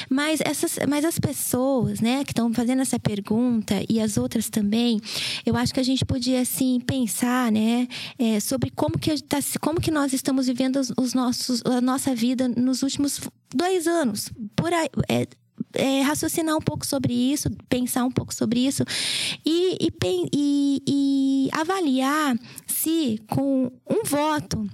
Mas, 0.08 0.40
essas, 0.40 0.78
mas 0.88 1.04
as 1.04 1.18
pessoas, 1.18 2.00
né, 2.00 2.25
que 2.25 2.32
estão 2.32 2.52
fazendo 2.52 2.82
essa 2.82 2.93
pergunta, 2.98 3.54
pergunta 3.64 3.84
e 3.88 4.00
as 4.00 4.16
outras 4.16 4.48
também, 4.48 5.00
eu 5.46 5.56
acho 5.56 5.72
que 5.72 5.80
a 5.80 5.84
gente 5.84 6.04
podia 6.04 6.40
assim 6.40 6.80
pensar, 6.80 7.50
né, 7.50 7.88
é, 8.18 8.40
sobre 8.40 8.70
como 8.70 8.98
que 8.98 9.20
tá, 9.22 9.38
como 9.60 9.80
que 9.80 9.90
nós 9.90 10.12
estamos 10.12 10.46
vivendo 10.46 10.80
os, 10.96 11.14
nossos 11.14 11.62
a 11.64 11.80
nossa 11.80 12.14
vida 12.14 12.48
nos 12.48 12.82
últimos 12.82 13.20
dois 13.54 13.86
anos, 13.86 14.30
por 14.56 14.72
aí, 14.72 14.88
é, 15.08 15.26
é, 15.74 16.02
raciocinar 16.02 16.56
um 16.56 16.60
pouco 16.60 16.86
sobre 16.86 17.12
isso, 17.12 17.48
pensar 17.68 18.04
um 18.04 18.10
pouco 18.10 18.34
sobre 18.34 18.60
isso 18.66 18.84
e, 19.44 19.78
e, 19.80 20.28
e, 20.32 20.82
e 20.86 21.48
avaliar 21.52 22.36
se 22.66 23.20
com 23.28 23.70
um 23.88 24.04
voto, 24.04 24.68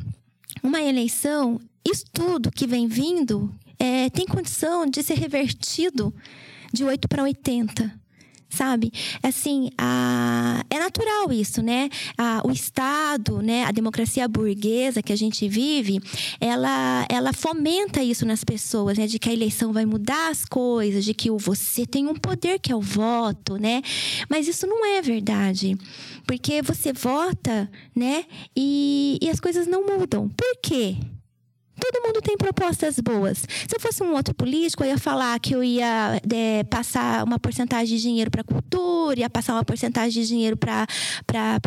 uma 0.63 0.83
eleição, 0.83 1.59
isso 1.85 2.05
tudo 2.13 2.51
que 2.51 2.67
vem 2.67 2.87
vindo 2.87 3.55
é, 3.79 4.11
tem 4.11 4.27
condição 4.27 4.87
de 4.87 5.03
ser 5.03 5.15
revertido 5.15 6.15
de 6.73 6.85
8 6.85 7.09
para 7.09 7.23
80 7.23 8.00
sabe? 8.51 8.93
Assim, 9.23 9.71
a... 9.79 10.65
é 10.69 10.79
natural 10.79 11.33
isso, 11.33 11.63
né? 11.63 11.89
A, 12.19 12.43
o 12.45 12.51
Estado, 12.51 13.41
né? 13.41 13.65
A 13.65 13.71
democracia 13.71 14.27
burguesa 14.29 15.03
que 15.03 15.13
a 15.13 15.17
gente 15.17 15.49
vive, 15.49 16.01
ela, 16.41 17.07
ela 17.09 17.33
fomenta 17.33 18.03
isso 18.03 18.27
nas 18.27 18.45
pessoas, 18.45 18.99
né? 18.99 19.07
De 19.07 19.19
que 19.19 19.29
a 19.29 19.33
eleição 19.33 19.73
vai 19.73 19.87
mudar 19.87 20.31
as 20.31 20.45
coisas, 20.45 21.05
de 21.05 21.15
que 21.15 21.31
o 21.31 21.39
você 21.39 21.87
tem 21.87 22.07
um 22.07 22.15
poder 22.15 22.59
que 22.59 22.73
é 22.73 22.77
o 22.77 22.81
voto, 22.81 23.57
né? 23.57 23.83
Mas 24.29 24.49
isso 24.49 24.67
não 24.67 24.85
é 24.85 25.01
verdade. 25.01 25.77
Porque 26.27 26.63
você 26.63 26.93
vota, 26.93 27.71
né? 27.95 28.25
E, 28.57 29.19
e 29.21 29.29
as 29.29 29.41
coisas 29.41 29.67
não 29.67 29.87
mudam. 29.87 30.29
Por 30.29 30.57
quê? 30.63 30.97
Todo 31.81 32.03
mundo 32.07 32.21
tem 32.21 32.37
propostas 32.37 33.01
boas. 33.01 33.39
Se 33.39 33.75
eu 33.75 33.81
fosse 33.81 34.03
um 34.03 34.13
outro 34.13 34.35
político, 34.35 34.85
eu 34.85 34.89
ia 34.89 34.99
falar 34.99 35.39
que 35.41 35.55
eu 35.55 35.65
ia 35.65 36.21
é, 36.33 36.63
passar 36.65 37.25
uma 37.25 37.39
porcentagem 37.39 37.97
de 37.97 38.03
dinheiro 38.03 38.31
para 38.31 38.43
a 38.43 38.45
cultura, 38.45 39.21
ia 39.21 39.31
passar 39.31 39.55
uma 39.55 39.65
porcentagem 39.65 40.23
de 40.23 40.29
dinheiro 40.29 40.57
para 40.57 40.87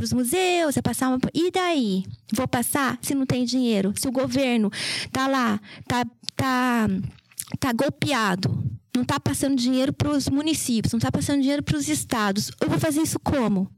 os 0.02 0.14
museus, 0.14 0.76
ia 0.76 0.84
passar 0.84 1.10
uma. 1.10 1.20
E 1.34 1.52
daí? 1.52 2.04
Vou 2.34 2.48
passar 2.48 2.98
se 3.02 3.16
não 3.16 3.26
tem 3.26 3.44
dinheiro? 3.46 3.94
Se 3.98 4.08
o 4.08 4.12
governo 4.12 4.72
tá 5.12 5.28
lá, 5.28 5.60
tá, 5.88 6.06
tá, 6.36 6.88
tá 7.60 7.74
golpeado, 7.74 8.64
não 8.96 9.02
está 9.02 9.20
passando 9.20 9.56
dinheiro 9.56 9.92
para 9.92 10.10
os 10.10 10.30
municípios, 10.30 10.94
não 10.94 10.98
está 10.98 11.12
passando 11.12 11.42
dinheiro 11.42 11.64
para 11.64 11.78
os 11.78 11.90
estados, 11.90 12.52
eu 12.62 12.70
vou 12.70 12.80
fazer 12.80 13.02
isso 13.02 13.20
como? 13.20 13.70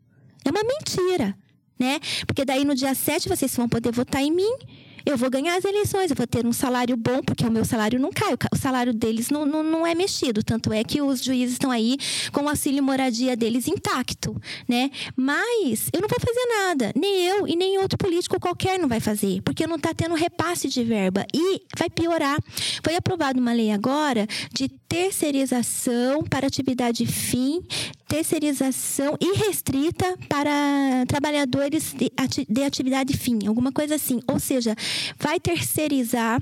É 0.43 0.51
uma 0.51 0.63
mentira, 0.63 1.35
né? 1.79 1.99
Porque 2.27 2.45
daí 2.45 2.65
no 2.65 2.75
dia 2.75 2.93
7 2.93 3.29
vocês 3.29 3.55
vão 3.55 3.67
poder 3.67 3.91
votar 3.91 4.21
em 4.21 4.31
mim 4.31 4.57
eu 5.05 5.17
vou 5.17 5.29
ganhar 5.29 5.55
as 5.55 5.63
eleições, 5.63 6.09
eu 6.09 6.15
vou 6.15 6.25
ter 6.25 6.45
um 6.45 6.53
salário 6.53 6.97
bom, 6.97 7.21
porque 7.21 7.45
o 7.45 7.51
meu 7.51 7.63
salário 7.63 7.99
não 7.99 8.11
cai, 8.11 8.33
o 8.33 8.57
salário 8.57 8.93
deles 8.93 9.29
não, 9.29 9.45
não, 9.45 9.63
não 9.63 9.87
é 9.87 9.93
mexido. 9.93 10.43
Tanto 10.43 10.73
é 10.73 10.83
que 10.83 11.01
os 11.01 11.23
juízes 11.23 11.53
estão 11.53 11.71
aí 11.71 11.97
com 12.31 12.41
o 12.41 12.49
auxílio 12.49 12.83
moradia 12.83 13.35
deles 13.35 13.67
intacto, 13.67 14.35
né? 14.67 14.89
Mas 15.15 15.89
eu 15.93 16.01
não 16.01 16.07
vou 16.07 16.19
fazer 16.19 16.45
nada. 16.47 16.91
Nem 16.95 17.27
eu 17.27 17.47
e 17.47 17.55
nem 17.55 17.77
outro 17.77 17.97
político 17.97 18.39
qualquer 18.39 18.79
não 18.79 18.87
vai 18.87 18.99
fazer, 18.99 19.41
porque 19.43 19.67
não 19.67 19.75
está 19.75 19.93
tendo 19.93 20.15
repasse 20.15 20.67
de 20.67 20.83
verba. 20.83 21.25
E 21.33 21.61
vai 21.77 21.89
piorar. 21.89 22.37
Foi 22.83 22.95
aprovada 22.95 23.39
uma 23.39 23.53
lei 23.53 23.71
agora 23.71 24.27
de 24.53 24.69
terceirização 24.87 26.23
para 26.23 26.47
atividade 26.47 27.05
fim, 27.05 27.61
terceirização 28.07 29.17
irrestrita 29.19 30.17
para 30.29 31.05
trabalhadores 31.07 31.93
de, 31.93 32.11
de 32.47 32.63
atividade 32.63 33.17
fim, 33.17 33.45
alguma 33.47 33.71
coisa 33.71 33.95
assim. 33.95 34.21
Ou 34.27 34.39
seja, 34.39 34.75
vai 35.19 35.39
terceirizar 35.39 36.41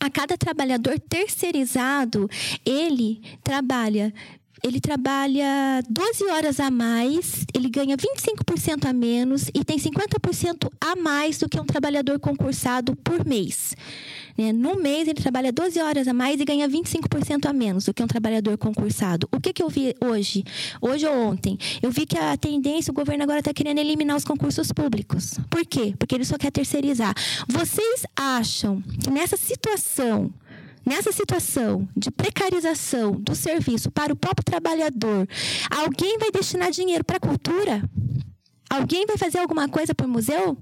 a 0.00 0.10
cada 0.10 0.36
trabalhador 0.36 0.98
terceirizado, 0.98 2.28
ele 2.64 3.20
trabalha 3.42 4.12
ele 4.64 4.80
trabalha 4.80 5.82
12 5.90 6.24
horas 6.24 6.58
a 6.58 6.70
mais, 6.70 7.44
ele 7.52 7.68
ganha 7.68 7.98
25% 7.98 8.86
a 8.86 8.94
menos 8.94 9.50
e 9.52 9.62
tem 9.62 9.78
50% 9.78 10.72
a 10.80 10.96
mais 10.96 11.36
do 11.36 11.50
que 11.50 11.60
um 11.60 11.66
trabalhador 11.66 12.18
concursado 12.18 12.96
por 12.96 13.26
mês. 13.26 13.76
Né? 14.36 14.52
No 14.52 14.76
mês, 14.76 15.08
ele 15.08 15.20
trabalha 15.20 15.52
12 15.52 15.80
horas 15.80 16.08
a 16.08 16.12
mais 16.12 16.40
e 16.40 16.44
ganha 16.44 16.68
25% 16.68 17.46
a 17.46 17.52
menos 17.52 17.84
do 17.84 17.94
que 17.94 18.02
um 18.02 18.06
trabalhador 18.06 18.56
concursado. 18.58 19.28
O 19.32 19.40
que, 19.40 19.52
que 19.52 19.62
eu 19.62 19.68
vi 19.68 19.94
hoje? 20.02 20.44
Hoje 20.80 21.06
ou 21.06 21.14
ontem? 21.14 21.58
Eu 21.82 21.90
vi 21.90 22.06
que 22.06 22.18
a 22.18 22.36
tendência, 22.36 22.90
o 22.90 22.94
governo 22.94 23.22
agora 23.22 23.38
está 23.38 23.52
querendo 23.52 23.78
eliminar 23.78 24.16
os 24.16 24.24
concursos 24.24 24.72
públicos. 24.72 25.38
Por 25.48 25.64
quê? 25.64 25.94
Porque 25.98 26.14
ele 26.14 26.24
só 26.24 26.36
quer 26.36 26.50
terceirizar. 26.50 27.14
Vocês 27.48 28.04
acham 28.16 28.82
que 29.02 29.10
nessa 29.10 29.36
situação 29.36 30.32
nessa 30.84 31.10
situação 31.12 31.88
de 31.96 32.10
precarização 32.10 33.12
do 33.12 33.34
serviço 33.34 33.90
para 33.90 34.12
o 34.12 34.16
próprio 34.16 34.44
trabalhador, 34.44 35.26
alguém 35.70 36.18
vai 36.18 36.30
destinar 36.30 36.70
dinheiro 36.70 37.02
para 37.02 37.16
a 37.16 37.20
cultura? 37.20 37.82
Alguém 38.68 39.06
vai 39.06 39.16
fazer 39.16 39.38
alguma 39.38 39.68
coisa 39.68 39.94
para 39.94 40.06
o 40.06 40.10
museu? 40.10 40.58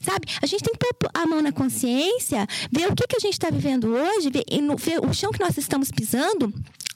Sabe? 0.00 0.26
A 0.40 0.46
gente 0.46 0.62
tem 0.62 0.74
que 0.74 0.94
pôr 0.94 1.10
a 1.12 1.26
mão 1.26 1.42
na 1.42 1.52
consciência, 1.52 2.46
ver 2.70 2.90
o 2.90 2.94
que, 2.94 3.06
que 3.06 3.16
a 3.16 3.20
gente 3.20 3.34
está 3.34 3.50
vivendo 3.50 3.88
hoje, 3.88 4.30
ver, 4.30 4.44
ver 4.78 5.00
o 5.04 5.12
chão 5.12 5.30
que 5.30 5.40
nós 5.40 5.56
estamos 5.56 5.90
pisando 5.90 6.52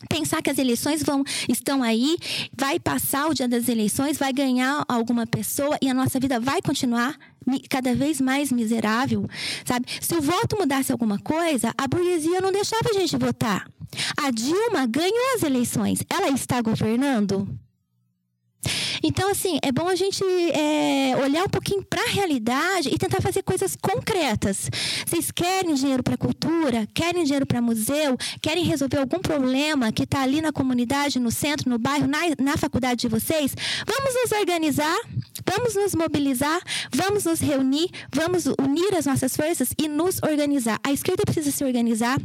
pensar 0.09 0.42
que 0.42 0.50
as 0.50 0.59
eleições 0.59 1.02
vão 1.02 1.25
estão 1.49 1.82
aí, 1.82 2.16
vai 2.57 2.79
passar 2.79 3.29
o 3.29 3.35
dia 3.35 3.48
das 3.48 3.68
eleições, 3.68 4.18
vai 4.18 4.33
ganhar 4.33 4.85
alguma 4.88 5.26
pessoa 5.26 5.79
e 5.81 5.88
a 5.88 5.94
nossa 5.94 6.18
vida 6.18 6.40
vai 6.40 6.61
continuar 6.61 7.16
cada 7.68 7.94
vez 7.94 8.20
mais 8.20 8.53
miserável, 8.53 9.29
sabe? 9.64 9.87
Se 10.00 10.14
o 10.14 10.20
voto 10.20 10.57
mudasse 10.59 10.92
alguma 10.92 11.18
coisa, 11.18 11.72
a 11.76 11.88
burguesia 11.88 12.40
não 12.40 12.53
deixava 12.53 12.90
a 12.90 12.92
gente 12.92 13.16
votar. 13.16 13.66
A 14.16 14.31
Dilma 14.31 14.87
ganhou 14.87 15.35
as 15.37 15.42
eleições. 15.42 16.00
Ela 16.09 16.29
está 16.31 16.61
governando? 16.62 17.48
Então, 19.03 19.31
assim, 19.31 19.59
é 19.62 19.72
bom 19.72 19.88
a 19.88 19.94
gente 19.96 20.22
é, 20.53 21.16
olhar 21.16 21.44
um 21.44 21.48
pouquinho 21.48 21.83
para 21.83 22.03
a 22.03 22.11
realidade 22.11 22.88
e 22.88 22.96
tentar 22.96 23.20
fazer 23.20 23.42
coisas 23.42 23.77
concretas. 23.77 24.70
Vocês 25.05 25.31
querem 25.31 25.75
dinheiro 25.75 26.03
para 26.03 26.16
cultura? 26.16 26.87
Querem 26.94 27.25
dinheiro 27.25 27.44
para 27.44 27.61
museu? 27.61 28.16
Querem 28.40 28.64
resolver 28.64 28.98
algum 28.98 29.18
problema 29.18 29.90
que 29.90 30.05
está 30.05 30.22
ali 30.22 30.40
na 30.40 30.53
comunidade, 30.53 31.18
no 31.18 31.31
centro, 31.31 31.68
no 31.68 31.79
bairro, 31.79 32.07
na, 32.07 32.20
na 32.38 32.57
faculdade 32.57 33.01
de 33.01 33.09
vocês? 33.09 33.55
Vamos 33.87 34.14
nos 34.14 34.33
organizar, 34.38 34.98
vamos 35.44 35.75
nos 35.75 35.94
mobilizar, 35.94 36.61
vamos 36.92 37.25
nos 37.25 37.40
reunir, 37.40 37.90
vamos 38.14 38.46
unir 38.46 38.94
as 38.96 39.07
nossas 39.07 39.35
forças 39.35 39.75
e 39.77 39.88
nos 39.88 40.20
organizar. 40.22 40.79
A 40.85 40.92
esquerda 40.92 41.25
precisa 41.25 41.51
se 41.51 41.64
organizar. 41.64 42.18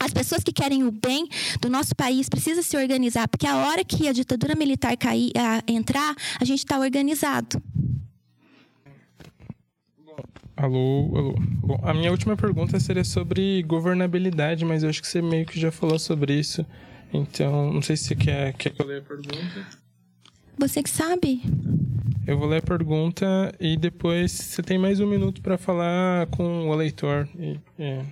As 0.00 0.12
pessoas 0.12 0.42
que 0.42 0.52
querem 0.52 0.84
o 0.84 0.90
bem 0.90 1.28
do 1.60 1.68
nosso 1.68 1.94
país 1.94 2.28
precisam 2.28 2.62
se 2.62 2.76
organizar, 2.76 3.28
porque 3.28 3.46
a 3.46 3.56
hora 3.56 3.84
que 3.84 4.08
a 4.08 4.12
ditadura 4.12 4.54
militar 4.54 4.96
cair, 4.96 5.32
a, 5.36 5.62
entrar, 5.70 6.14
a 6.40 6.44
gente 6.44 6.60
está 6.60 6.78
organizado. 6.78 7.62
Alô, 10.56 11.16
alô. 11.16 11.34
Bom, 11.38 11.80
a 11.84 11.94
minha 11.94 12.10
última 12.10 12.36
pergunta 12.36 12.80
seria 12.80 13.04
sobre 13.04 13.62
governabilidade, 13.62 14.64
mas 14.64 14.82
eu 14.82 14.88
acho 14.88 15.00
que 15.00 15.06
você 15.06 15.22
meio 15.22 15.46
que 15.46 15.58
já 15.60 15.70
falou 15.70 15.98
sobre 15.98 16.34
isso. 16.34 16.66
Então, 17.12 17.72
não 17.72 17.80
sei 17.80 17.96
se 17.96 18.04
você 18.04 18.16
quer, 18.16 18.52
quer 18.54 18.70
que 18.70 18.82
eu 18.82 18.86
leia 18.86 18.98
a 18.98 19.02
pergunta. 19.02 19.66
Você 20.58 20.82
que 20.82 20.90
sabe. 20.90 21.40
Eu 22.26 22.36
vou 22.36 22.48
ler 22.48 22.58
a 22.58 22.62
pergunta 22.62 23.54
e 23.60 23.76
depois 23.76 24.32
você 24.32 24.60
tem 24.60 24.76
mais 24.76 24.98
um 24.98 25.06
minuto 25.06 25.40
para 25.40 25.56
falar 25.56 26.26
com 26.26 26.68
o 26.68 26.74
eleitor. 26.74 27.28
E, 27.38 27.58
é. 27.78 28.04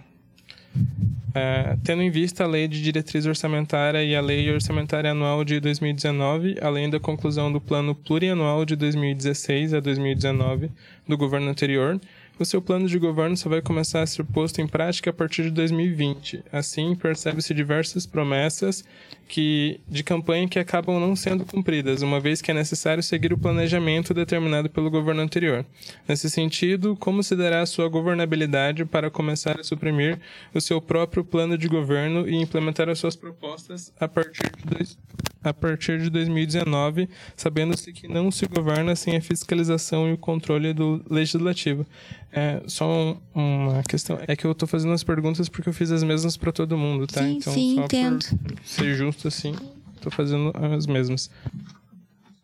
É, 1.38 1.76
tendo 1.84 2.00
em 2.00 2.10
vista 2.10 2.44
a 2.44 2.46
Lei 2.46 2.66
de 2.66 2.80
Diretriz 2.80 3.26
Orçamentária 3.26 4.02
e 4.02 4.16
a 4.16 4.22
Lei 4.22 4.50
Orçamentária 4.50 5.10
Anual 5.10 5.44
de 5.44 5.60
2019, 5.60 6.56
além 6.62 6.88
da 6.88 6.98
conclusão 6.98 7.52
do 7.52 7.60
Plano 7.60 7.94
Plurianual 7.94 8.64
de 8.64 8.74
2016 8.74 9.74
a 9.74 9.80
2019 9.80 10.70
do 11.06 11.14
governo 11.14 11.50
anterior, 11.50 12.00
o 12.38 12.44
seu 12.44 12.60
plano 12.60 12.86
de 12.88 12.98
governo 12.98 13.36
só 13.36 13.48
vai 13.48 13.62
começar 13.62 14.02
a 14.02 14.06
ser 14.06 14.24
posto 14.24 14.60
em 14.60 14.66
prática 14.66 15.10
a 15.10 15.12
partir 15.12 15.44
de 15.44 15.50
2020. 15.50 16.44
Assim, 16.52 16.94
percebe-se 16.94 17.54
diversas 17.54 18.06
promessas 18.06 18.84
que, 19.26 19.80
de 19.88 20.04
campanha 20.04 20.48
que 20.48 20.58
acabam 20.58 21.00
não 21.00 21.16
sendo 21.16 21.44
cumpridas, 21.44 22.02
uma 22.02 22.20
vez 22.20 22.40
que 22.40 22.50
é 22.50 22.54
necessário 22.54 23.02
seguir 23.02 23.32
o 23.32 23.38
planejamento 23.38 24.14
determinado 24.14 24.68
pelo 24.70 24.90
governo 24.90 25.22
anterior. 25.22 25.64
Nesse 26.06 26.30
sentido, 26.30 26.96
como 26.96 27.22
se 27.22 27.34
dará 27.34 27.62
a 27.62 27.66
sua 27.66 27.88
governabilidade 27.88 28.84
para 28.84 29.10
começar 29.10 29.58
a 29.58 29.64
suprimir 29.64 30.18
o 30.54 30.60
seu 30.60 30.80
próprio 30.80 31.24
plano 31.24 31.56
de 31.56 31.68
governo 31.68 32.28
e 32.28 32.34
implementar 32.36 32.88
as 32.88 32.98
suas 32.98 33.16
propostas 33.16 33.92
a 33.98 34.06
partir 34.06 34.50
de 34.56 34.76
dois, 34.76 34.98
a 35.42 35.54
partir 35.54 36.00
de 36.00 36.10
2019, 36.10 37.08
sabendo-se 37.36 37.92
que 37.92 38.08
não 38.08 38.30
se 38.30 38.46
governa 38.46 38.96
sem 38.96 39.16
a 39.16 39.20
fiscalização 39.20 40.08
e 40.08 40.12
o 40.12 40.18
controle 40.18 40.72
do 40.72 41.02
legislativo. 41.08 41.86
É, 42.32 42.62
só 42.66 43.16
uma 43.34 43.82
questão. 43.84 44.18
É 44.26 44.34
que 44.34 44.44
eu 44.44 44.54
tô 44.54 44.66
fazendo 44.66 44.92
as 44.92 45.04
perguntas 45.04 45.48
porque 45.48 45.68
eu 45.68 45.72
fiz 45.72 45.90
as 45.90 46.02
mesmas 46.02 46.36
para 46.36 46.52
todo 46.52 46.76
mundo, 46.76 47.06
tá? 47.06 47.22
Sim, 47.22 47.36
então, 47.36 47.52
sim, 47.52 47.74
só 47.76 47.84
entendo. 47.84 48.24
ser 48.64 48.94
justo 48.94 49.28
assim, 49.28 49.54
tô 50.00 50.10
fazendo 50.10 50.52
as 50.54 50.86
mesmas. 50.86 51.30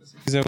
Se 0.04 0.16
quiser 0.24 0.44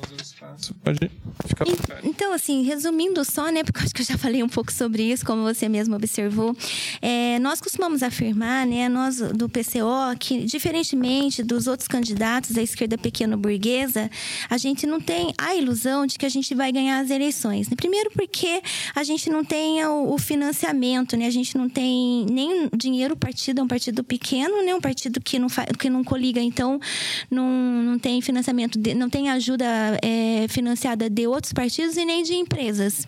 Pode 0.83 1.11
ficar 1.47 1.67
Então, 2.03 2.33
assim, 2.33 2.63
resumindo 2.63 3.25
só, 3.25 3.51
né? 3.51 3.63
Porque 3.65 3.81
eu 3.81 3.85
acho 3.85 3.95
que 3.95 4.03
eu 4.03 4.07
já 4.07 4.19
falei 4.19 4.43
um 4.43 4.49
pouco 4.49 4.73
sobre 4.73 5.03
isso, 5.03 5.25
como 5.25 5.43
você 5.43 5.69
mesmo 5.69 5.97
observou. 5.97 6.57
É, 7.01 7.39
nós 7.41 7.61
costumamos 7.61 8.03
afirmar, 8.03 8.67
né, 8.67 8.89
nós 8.89 9.19
do 9.19 9.49
PCO, 9.49 10.17
que 10.19 10.45
diferentemente 10.45 11.43
dos 11.43 11.67
outros 11.67 11.89
candidatos 11.89 12.53
da 12.53 12.63
esquerda 12.63 12.97
pequeno-burguesa, 12.97 14.11
a 14.49 14.59
gente 14.59 14.87
não 14.87 15.01
tem 15.01 15.33
a 15.39 15.55
ilusão 15.55 16.07
de 16.07 16.19
que 16.19 16.27
a 16.27 16.29
gente 16.29 16.55
vai 16.55 16.71
ganhar 16.71 17.01
as 17.01 17.11
eleições. 17.11 17.69
Né? 17.69 17.77
Primeiro 17.77 18.11
porque 18.11 18.63
a 18.95 19.03
gente 19.03 19.31
não 19.31 19.45
tem 19.45 19.85
o, 19.85 20.13
o 20.13 20.19
financiamento, 20.19 21.17
né? 21.17 21.27
A 21.27 21.31
gente 21.31 21.57
não 21.57 21.69
tem 21.69 22.27
nem 22.31 22.69
dinheiro, 22.77 23.15
o 23.15 23.17
partido 23.17 23.61
é 23.61 23.65
um 23.65 23.69
partido 23.69 24.05
pequeno, 24.05 24.65
né? 24.65 24.75
Um 24.75 24.81
partido 24.81 25.21
que 25.21 25.39
não, 25.39 25.49
que 25.79 25.91
não 25.91 26.05
coliga, 26.05 26.41
então 26.41 26.81
não, 27.31 27.49
não 27.83 27.99
tem 27.99 28.21
financiamento, 28.21 28.79
não 28.97 29.09
tem 29.09 29.31
ajuda 29.31 29.65
é, 30.03 30.34
financiada 30.49 31.09
de 31.09 31.27
outros 31.27 31.53
partidos 31.53 31.97
e 31.97 32.05
nem 32.05 32.23
de 32.23 32.35
empresas. 32.35 33.07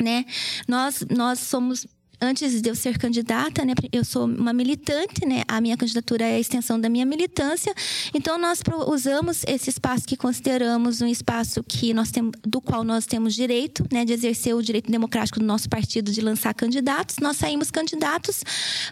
Né? 0.00 0.24
Nós, 0.66 1.04
nós 1.10 1.38
somos 1.38 1.86
antes 2.22 2.62
de 2.62 2.68
eu 2.68 2.74
ser 2.76 2.96
candidata, 2.98 3.64
né, 3.64 3.74
eu 3.92 4.04
sou 4.04 4.26
uma 4.26 4.52
militante, 4.52 5.26
né, 5.26 5.42
a 5.48 5.60
minha 5.60 5.76
candidatura 5.76 6.24
é 6.24 6.36
a 6.36 6.40
extensão 6.40 6.80
da 6.80 6.88
minha 6.88 7.04
militância. 7.04 7.74
Então 8.14 8.38
nós 8.38 8.62
usamos 8.86 9.42
esse 9.46 9.68
espaço 9.68 10.06
que 10.06 10.16
consideramos 10.16 11.00
um 11.00 11.06
espaço 11.06 11.64
que 11.64 11.92
nós 11.92 12.12
temos, 12.12 12.32
do 12.44 12.60
qual 12.60 12.84
nós 12.84 13.06
temos 13.06 13.34
direito, 13.34 13.84
né, 13.92 14.04
de 14.04 14.12
exercer 14.12 14.54
o 14.54 14.62
direito 14.62 14.90
democrático 14.90 15.40
do 15.40 15.44
nosso 15.44 15.68
partido 15.68 16.12
de 16.12 16.20
lançar 16.20 16.54
candidatos. 16.54 17.16
Nós 17.20 17.36
saímos 17.36 17.72
candidatos 17.72 18.44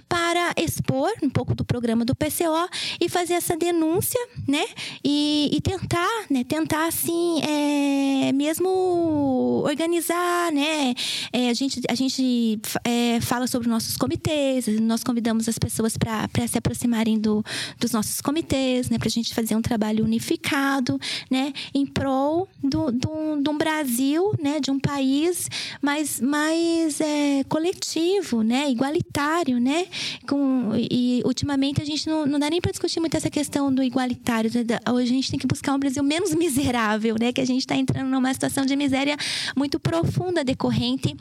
para 0.08 0.52
expor 0.56 1.12
um 1.22 1.30
pouco 1.30 1.54
do 1.54 1.64
programa 1.64 2.04
do 2.04 2.16
PCO 2.16 2.68
e 3.00 3.08
fazer 3.08 3.34
essa 3.34 3.56
denúncia, 3.56 4.20
né, 4.48 4.66
e, 5.04 5.50
e 5.52 5.60
tentar, 5.60 6.24
né, 6.28 6.42
tentar 6.42 6.88
assim, 6.88 7.40
é, 7.42 8.32
mesmo 8.32 9.62
organizar, 9.64 10.50
né, 10.50 10.94
é, 11.32 11.48
a 11.48 11.54
gente, 11.54 11.80
a 11.88 11.94
gente 11.94 12.60
é, 12.84 13.19
fala 13.20 13.46
sobre 13.46 13.68
nossos 13.68 13.96
comitês, 13.96 14.66
nós 14.80 15.04
convidamos 15.04 15.48
as 15.48 15.58
pessoas 15.58 15.96
para 15.96 16.28
se 16.48 16.58
aproximarem 16.58 17.18
do, 17.18 17.44
dos 17.78 17.92
nossos 17.92 18.20
comitês, 18.20 18.88
né, 18.90 18.98
para 18.98 19.08
a 19.08 19.10
gente 19.10 19.34
fazer 19.34 19.54
um 19.54 19.62
trabalho 19.62 20.04
unificado, 20.04 20.98
né, 21.30 21.52
em 21.74 21.86
prol 21.86 22.48
do, 22.62 22.90
do, 22.90 23.40
de 23.42 23.50
um 23.50 23.56
Brasil, 23.56 24.32
né, 24.40 24.60
de 24.60 24.70
um 24.70 24.78
país 24.78 25.48
mais, 25.80 26.20
mais 26.20 27.00
é, 27.00 27.44
coletivo, 27.44 28.42
né, 28.42 28.70
igualitário, 28.70 29.58
né, 29.60 29.86
com, 30.26 30.72
e 30.76 31.22
ultimamente 31.24 31.80
a 31.80 31.84
gente 31.84 32.08
não, 32.08 32.26
não 32.26 32.38
dá 32.38 32.48
nem 32.48 32.60
para 32.60 32.70
discutir 32.70 33.00
muito 33.00 33.16
essa 33.16 33.30
questão 33.30 33.72
do 33.72 33.82
igualitário, 33.82 34.50
né, 34.52 34.64
hoje 34.92 35.10
a 35.10 35.14
gente 35.14 35.30
tem 35.30 35.38
que 35.38 35.46
buscar 35.46 35.74
um 35.74 35.78
Brasil 35.78 36.02
menos 36.02 36.34
miserável, 36.36 37.16
né, 37.18 37.32
que 37.32 37.40
a 37.40 37.46
gente 37.46 37.60
está 37.60 37.76
entrando 37.76 38.08
numa 38.08 38.32
situação 38.32 38.64
de 38.64 38.74
miséria 38.76 39.16
muito 39.56 39.78
profunda 39.78 40.44
decorrente 40.44 41.16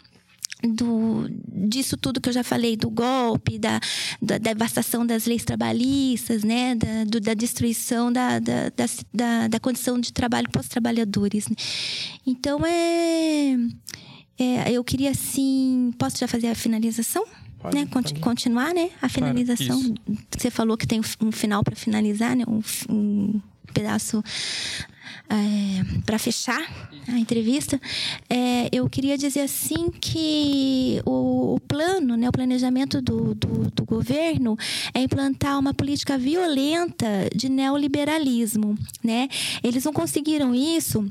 do, 0.64 1.30
disso 1.48 1.96
tudo 1.96 2.20
que 2.20 2.30
eu 2.30 2.34
já 2.34 2.44
falei, 2.44 2.76
do 2.76 2.90
golpe, 2.90 3.58
da, 3.58 3.80
da 4.22 4.38
devastação 4.38 5.06
das 5.06 5.26
leis 5.26 5.44
trabalhistas, 5.44 6.44
né? 6.44 6.76
da, 6.76 7.04
do, 7.06 7.20
da 7.20 7.34
destruição 7.34 8.12
da, 8.12 8.40
da, 8.40 8.72
da, 9.14 9.48
da, 9.48 9.60
condição 9.60 10.00
de 10.00 10.12
trabalho 10.12 10.50
para 10.50 10.62
os 10.62 10.68
trabalhadores. 10.68 11.48
Né? 11.48 11.56
Então, 12.26 12.66
é, 12.66 13.56
é, 14.38 14.72
eu 14.72 14.84
queria, 14.84 15.12
assim... 15.12 15.92
Posso 15.98 16.18
já 16.18 16.28
fazer 16.28 16.48
a 16.48 16.56
finalização? 16.56 17.26
Pode, 17.60 17.76
né? 17.76 17.86
Pode. 17.92 18.14
Continuar, 18.16 18.74
né? 18.74 18.90
A 19.02 19.10
finalização. 19.10 19.80
Claro, 19.82 20.20
Você 20.38 20.50
falou 20.50 20.78
que 20.78 20.88
tem 20.88 21.02
um 21.22 21.32
final 21.32 21.64
para 21.64 21.76
finalizar, 21.76 22.36
né? 22.36 22.46
Um, 22.48 22.62
um 22.90 23.42
pedaço 23.74 24.24
é, 25.30 26.02
para 26.06 26.18
fechar 26.18 26.62
a 27.08 27.18
entrevista, 27.18 27.80
é, 28.30 28.70
eu 28.72 28.90
queria 28.90 29.18
dizer 29.18 29.42
assim 29.42 29.90
que 29.90 31.02
o, 31.06 31.56
o 31.56 31.60
plano, 31.62 32.16
né, 32.16 32.28
o 32.30 32.32
planejamento 32.32 33.02
do, 33.02 33.34
do, 33.36 33.72
do, 33.72 33.86
governo 33.86 34.58
é 34.94 35.02
implantar 35.02 35.58
uma 35.60 35.74
política 35.74 36.18
violenta 36.18 37.08
de 37.36 37.50
neoliberalismo. 37.50 38.78
Né? 39.04 39.28
Eles 39.64 39.84
não 39.84 39.94
conseguiram 39.94 40.54
isso 40.54 41.10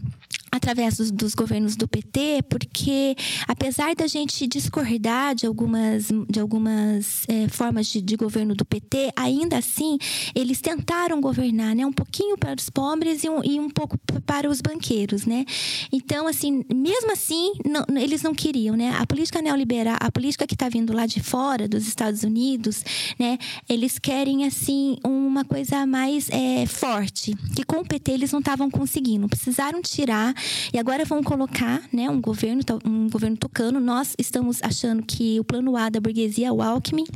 através 0.51 0.97
dos, 0.97 1.11
dos, 1.11 1.35
governos 1.35 1.77
do 1.77 1.87
PT, 1.87 2.43
porque 2.49 3.17
apesar 3.47 3.95
da 3.95 4.07
gente 4.07 4.47
discordar 4.47 5.35
de 5.35 5.47
algumas, 5.47 6.09
de 6.29 6.41
algumas 6.41 7.25
é, 7.29 7.49
formas 7.49 7.87
de, 7.87 8.01
de, 8.01 8.17
governo 8.17 8.55
do 8.55 8.65
PT, 8.65 9.13
ainda 9.17 9.59
assim 9.59 9.99
eles 10.35 10.61
tentaram 10.61 11.21
governar, 11.21 11.75
né, 11.75 11.85
um 11.87 11.93
pouquinho 11.93 12.37
para 12.37 12.59
os 12.59 12.71
pobres 12.71 13.25
e 13.25 13.29
um, 13.29 13.45
e 13.45 13.61
um 13.61 13.71
pouco 13.71 13.99
para 14.27 14.49
os 14.49 14.61
banqueiros, 14.61 15.27
né? 15.27 15.45
Então, 15.93 16.27
assim, 16.27 16.65
mesmo 16.73 17.13
assim, 17.13 17.53
não, 17.65 17.85
eles 17.99 18.23
não 18.23 18.35
queriam, 18.35 18.77
né? 18.77 18.95
A 18.99 19.07
política 19.07 19.41
neoliberal, 19.41 19.97
a 20.01 20.11
política 20.11 20.47
que 20.47 20.55
está 20.55 20.69
vindo 20.69 20.93
lá 20.93 21.07
de 21.07 21.21
fora, 21.21 21.69
dos 21.69 21.87
Estados 21.87 22.23
Unidos, 22.23 22.85
né? 23.19 23.39
Eles 23.69 23.99
querem 23.99 24.45
assim 24.45 24.97
uma 25.05 25.45
coisa 25.45 25.87
mais 25.87 26.29
é, 26.31 26.67
forte, 26.67 27.35
que 27.55 27.65
com 27.65 27.79
o 27.79 27.85
PT 27.85 28.13
eles 28.13 28.33
não 28.33 28.41
estavam 28.41 28.71
conseguindo, 28.71 29.29
precisaram 29.29 29.81
tirar 29.83 30.35
e 30.73 30.79
agora 30.79 31.05
vão 31.05 31.23
colocar, 31.23 31.83
né, 31.93 32.09
um 32.09 32.21
governo, 32.21 32.63
um 32.85 33.09
governo 33.09 33.37
tocando. 33.37 33.81
Nós 33.81 34.15
estamos 34.19 34.63
achando 34.63 35.03
que 35.03 35.39
o 35.41 35.45
plano 35.45 35.77
A 35.77 35.89
da 35.89 36.01
burguesia, 36.01 36.53
o 36.53 36.63
Alckmin, 36.63 37.07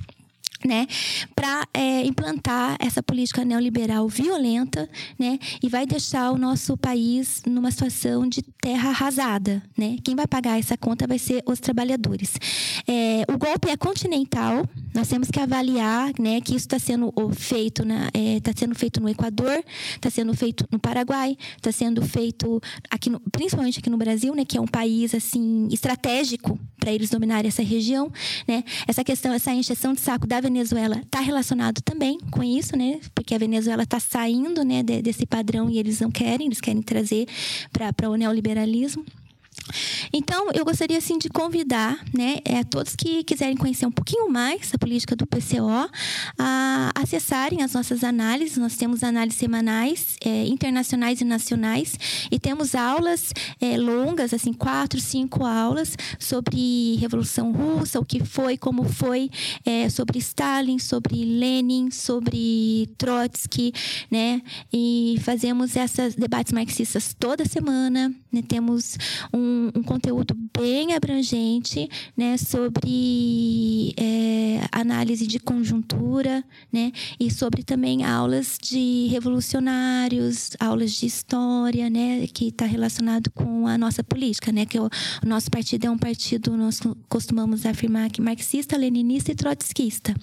né, 0.64 0.86
para 1.34 1.66
é, 1.74 2.06
implantar 2.06 2.76
essa 2.78 3.02
política 3.02 3.44
neoliberal 3.44 4.08
violenta, 4.08 4.88
né, 5.18 5.38
e 5.60 5.68
vai 5.68 5.84
deixar 5.86 6.30
o 6.30 6.38
nosso 6.38 6.76
país 6.76 7.42
numa 7.46 7.70
situação 7.70 8.28
de 8.28 8.42
terra 8.60 8.90
arrasada, 8.90 9.62
né. 9.76 9.96
Quem 10.04 10.14
vai 10.14 10.26
pagar 10.26 10.58
essa 10.58 10.76
conta 10.76 11.06
vai 11.06 11.18
ser 11.18 11.42
os 11.46 11.58
trabalhadores. 11.58 12.34
É, 12.86 13.24
o 13.32 13.36
golpe 13.38 13.68
é 13.70 13.76
continental. 13.76 14.64
Nós 14.94 15.08
temos 15.08 15.30
que 15.30 15.40
avaliar, 15.40 16.12
né, 16.18 16.40
que 16.40 16.50
isso 16.50 16.66
está 16.66 16.78
sendo 16.78 17.12
feito, 17.34 17.82
está 17.82 18.10
é, 18.14 18.40
tá 18.40 18.52
sendo 18.54 18.74
feito 18.74 19.00
no 19.00 19.08
Equador, 19.08 19.64
está 19.94 20.10
sendo 20.10 20.34
feito 20.34 20.66
no 20.70 20.78
Paraguai, 20.78 21.36
está 21.56 21.72
sendo 21.72 22.02
feito 22.02 22.60
aqui, 22.90 23.08
no, 23.08 23.20
principalmente 23.20 23.78
aqui 23.78 23.88
no 23.88 23.96
Brasil, 23.96 24.34
né, 24.34 24.44
que 24.44 24.58
é 24.58 24.60
um 24.60 24.66
país 24.66 25.14
assim 25.14 25.68
estratégico 25.70 26.58
para 26.78 26.92
eles 26.92 27.10
dominarem 27.10 27.48
essa 27.48 27.62
região, 27.62 28.12
né. 28.46 28.64
Essa 28.86 29.02
questão, 29.02 29.32
essa 29.32 29.52
encheção 29.52 29.94
de 29.94 30.00
saco 30.00 30.26
da 30.26 30.40
Venezuela 30.40 30.98
está 30.98 31.20
relacionado 31.20 31.80
também 31.80 32.18
com 32.30 32.42
isso, 32.42 32.76
né? 32.76 33.00
Porque 33.14 33.34
a 33.34 33.38
Venezuela 33.38 33.84
está 33.84 34.00
saindo, 34.00 34.64
né, 34.64 34.82
desse 34.82 35.24
padrão 35.26 35.70
e 35.70 35.78
eles 35.78 36.00
não 36.00 36.10
querem, 36.10 36.46
eles 36.46 36.60
querem 36.60 36.82
trazer 36.82 37.26
para 37.72 38.10
o 38.10 38.16
neoliberalismo. 38.16 39.04
Então, 40.12 40.50
eu 40.52 40.64
gostaria 40.64 40.98
assim 40.98 41.18
de 41.18 41.28
convidar, 41.28 41.98
né, 42.12 42.38
é, 42.44 42.64
todos 42.64 42.94
que 42.94 43.24
quiserem 43.24 43.56
conhecer 43.56 43.86
um 43.86 43.90
pouquinho 43.90 44.30
mais 44.30 44.72
a 44.74 44.78
política 44.78 45.16
do 45.16 45.26
PCO, 45.26 45.90
a 46.38 46.92
acessarem 46.94 47.62
as 47.62 47.72
nossas 47.72 48.04
análises. 48.04 48.56
Nós 48.56 48.76
temos 48.76 49.02
análises 49.02 49.38
semanais, 49.38 50.16
é, 50.24 50.46
internacionais 50.46 51.20
e 51.20 51.24
nacionais, 51.24 51.94
e 52.30 52.38
temos 52.38 52.74
aulas 52.74 53.32
é, 53.60 53.76
longas, 53.76 54.34
assim, 54.34 54.52
quatro, 54.52 55.00
cinco 55.00 55.44
aulas 55.44 55.96
sobre 56.18 56.96
Revolução 56.96 57.52
Russa, 57.52 58.00
o 58.00 58.04
que 58.04 58.24
foi, 58.24 58.56
como 58.56 58.84
foi, 58.84 59.30
sobre 59.90 60.18
Stalin, 60.18 60.78
sobre 60.78 61.24
Lenin, 61.24 61.90
sobre 61.90 62.88
Trotsky, 62.98 63.72
né? 64.10 64.42
E 64.72 65.16
fazemos 65.22 65.76
esses 65.76 66.14
debates 66.14 66.52
marxistas 66.52 67.14
toda 67.18 67.44
semana. 67.44 68.14
Né? 68.32 68.42
Temos 68.42 68.96
um 69.32 69.51
um, 69.52 69.70
um 69.76 69.82
conteúdo 69.82 70.34
bem 70.56 70.94
abrangente 70.94 71.88
né, 72.16 72.36
sobre 72.36 73.94
é, 73.96 74.60
análise 74.72 75.26
de 75.26 75.38
conjuntura 75.38 76.42
né, 76.72 76.92
e 77.20 77.30
sobre 77.30 77.62
também 77.62 78.04
aulas 78.04 78.58
de 78.60 79.08
revolucionários, 79.10 80.50
aulas 80.58 80.92
de 80.92 81.06
história, 81.06 81.90
né, 81.90 82.26
que 82.26 82.48
está 82.48 82.64
relacionado 82.64 83.30
com 83.30 83.66
a 83.66 83.76
nossa 83.76 84.02
política, 84.02 84.50
né, 84.50 84.64
que 84.64 84.78
o, 84.78 84.86
o 84.86 85.28
nosso 85.28 85.50
partido 85.50 85.86
é 85.86 85.90
um 85.90 85.98
partido, 85.98 86.56
nós 86.56 86.80
costumamos 87.08 87.66
afirmar 87.66 88.10
que 88.10 88.20
marxista, 88.20 88.76
leninista 88.76 89.32
e 89.32 89.34
trotskista. 89.34 90.14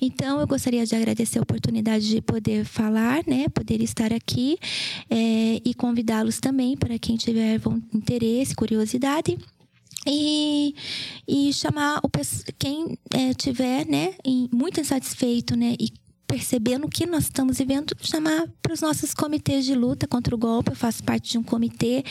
Então, 0.00 0.40
eu 0.40 0.46
gostaria 0.46 0.84
de 0.84 0.94
agradecer 0.94 1.38
a 1.38 1.42
oportunidade 1.42 2.08
de 2.08 2.20
poder 2.20 2.64
falar, 2.64 3.22
né, 3.26 3.48
poder 3.48 3.80
estar 3.82 4.12
aqui 4.12 4.58
é, 5.10 5.60
e 5.64 5.74
convidá-los 5.74 6.40
também 6.40 6.76
para 6.76 6.98
quem 6.98 7.16
tiver 7.16 7.60
interesse 7.92 8.51
curiosidade. 8.54 9.38
E, 10.06 10.74
e 11.28 11.52
chamar 11.52 12.00
o, 12.02 12.10
quem 12.58 12.98
é, 13.14 13.32
tiver 13.34 13.86
né, 13.86 14.14
muito 14.52 14.80
insatisfeito 14.80 15.54
né, 15.54 15.76
e 15.78 15.92
percebendo 16.32 16.86
o 16.86 16.88
que 16.88 17.04
nós 17.04 17.24
estamos 17.24 17.58
vivendo, 17.58 17.94
chamar 18.00 18.48
para 18.62 18.72
os 18.72 18.80
nossos 18.80 19.12
comitês 19.12 19.66
de 19.66 19.74
luta 19.74 20.06
contra 20.06 20.34
o 20.34 20.38
golpe. 20.38 20.70
Eu 20.70 20.74
faço 20.74 21.04
parte 21.04 21.32
de 21.32 21.38
um 21.38 21.42
comitê. 21.42 22.02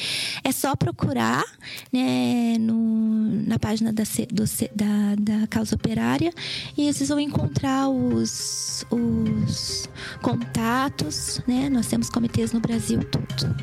É 0.44 0.52
só 0.52 0.76
procurar 0.76 1.44
né, 1.92 2.56
no, 2.60 3.48
na 3.48 3.58
página 3.58 3.92
da, 3.92 4.04
do, 4.32 4.44
da, 4.76 5.16
da 5.40 5.48
Causa 5.48 5.74
Operária 5.74 6.32
e 6.78 6.94
vocês 6.94 7.10
vão 7.10 7.20
encontrar 7.20 7.90
os, 7.90 8.86
os 8.92 9.90
contatos. 10.22 11.42
Né? 11.48 11.68
Nós 11.68 11.88
temos 11.88 12.08
comitês 12.08 12.52
no 12.52 12.60
Brasil 12.60 13.04
todo. 13.06 13.56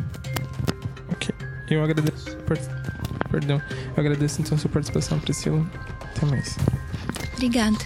Eu 1.71 1.83
agradeço. 1.83 2.37
Perdão. 3.31 3.61
Eu 3.97 4.01
agradeço 4.01 4.41
então 4.41 4.57
a 4.57 4.59
sua 4.59 4.71
participação, 4.71 5.19
Priscila. 5.21 5.65
Até 6.17 6.27
mais. 6.27 6.57
Obrigada. 7.35 7.79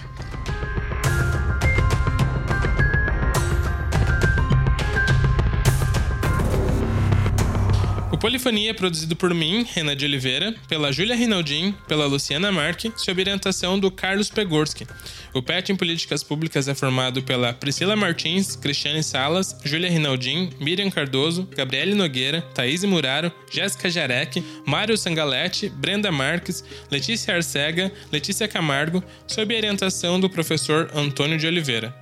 Polifonia 8.23 8.71
é 8.71 8.73
produzido 8.73 9.17
por 9.17 9.35
mim, 9.35 9.67
Renan 9.69 9.97
de 9.97 10.05
Oliveira, 10.05 10.55
pela 10.69 10.93
Júlia 10.93 11.17
Rinaldin, 11.17 11.75
pela 11.89 12.07
Luciana 12.07 12.53
Marque, 12.53 12.93
sob 12.95 13.21
orientação 13.21 13.77
do 13.77 13.91
Carlos 13.91 14.31
Pegorski. 14.31 14.87
O 15.35 15.43
PET 15.43 15.73
em 15.73 15.77
Políticas 15.77 16.23
Públicas 16.23 16.69
é 16.69 16.75
formado 16.75 17.25
pela 17.25 17.53
Priscila 17.53 17.97
Martins, 17.97 18.55
Cristiane 18.55 19.03
Salas, 19.03 19.59
Júlia 19.65 19.91
Rinaldin, 19.91 20.51
Miriam 20.61 20.89
Cardoso, 20.89 21.49
Gabriele 21.51 21.97
Nogueira, 21.97 22.43
Thaís 22.55 22.85
Muraro, 22.85 23.33
Jéssica 23.51 23.91
Jarek, 23.91 24.41
Mário 24.65 24.97
Sangalete, 24.97 25.69
Brenda 25.69 26.13
Marques, 26.13 26.63
Letícia 26.93 27.35
Arcega, 27.35 27.91
Letícia 28.13 28.47
Camargo, 28.47 29.03
sob 29.27 29.53
orientação 29.53 30.21
do 30.21 30.31
professor 30.31 30.89
Antônio 30.95 31.37
de 31.37 31.49
Oliveira. 31.49 32.02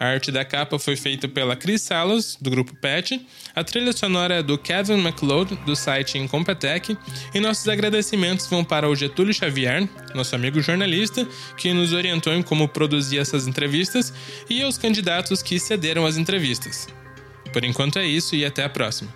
A 0.00 0.06
arte 0.06 0.32
da 0.32 0.46
capa 0.46 0.78
foi 0.78 0.96
feita 0.96 1.28
pela 1.28 1.54
Chris 1.54 1.82
Salas, 1.82 2.38
do 2.40 2.48
grupo 2.48 2.74
PET. 2.74 3.20
A 3.54 3.62
trilha 3.62 3.92
sonora 3.92 4.36
é 4.36 4.42
do 4.42 4.56
Kevin 4.56 4.98
McLeod, 4.98 5.54
do 5.66 5.76
site 5.76 6.16
Incompetech. 6.16 6.96
E 7.34 7.38
nossos 7.38 7.68
agradecimentos 7.68 8.46
vão 8.46 8.64
para 8.64 8.88
o 8.88 8.96
Getúlio 8.96 9.34
Xavier, 9.34 9.86
nosso 10.14 10.34
amigo 10.34 10.62
jornalista, 10.62 11.28
que 11.54 11.74
nos 11.74 11.92
orientou 11.92 12.32
em 12.32 12.42
como 12.42 12.66
produzir 12.66 13.18
essas 13.18 13.46
entrevistas, 13.46 14.10
e 14.48 14.62
aos 14.62 14.78
candidatos 14.78 15.42
que 15.42 15.60
cederam 15.60 16.06
as 16.06 16.16
entrevistas. 16.16 16.88
Por 17.52 17.62
enquanto 17.62 17.98
é 17.98 18.06
isso 18.06 18.34
e 18.34 18.42
até 18.42 18.64
a 18.64 18.70
próxima. 18.70 19.12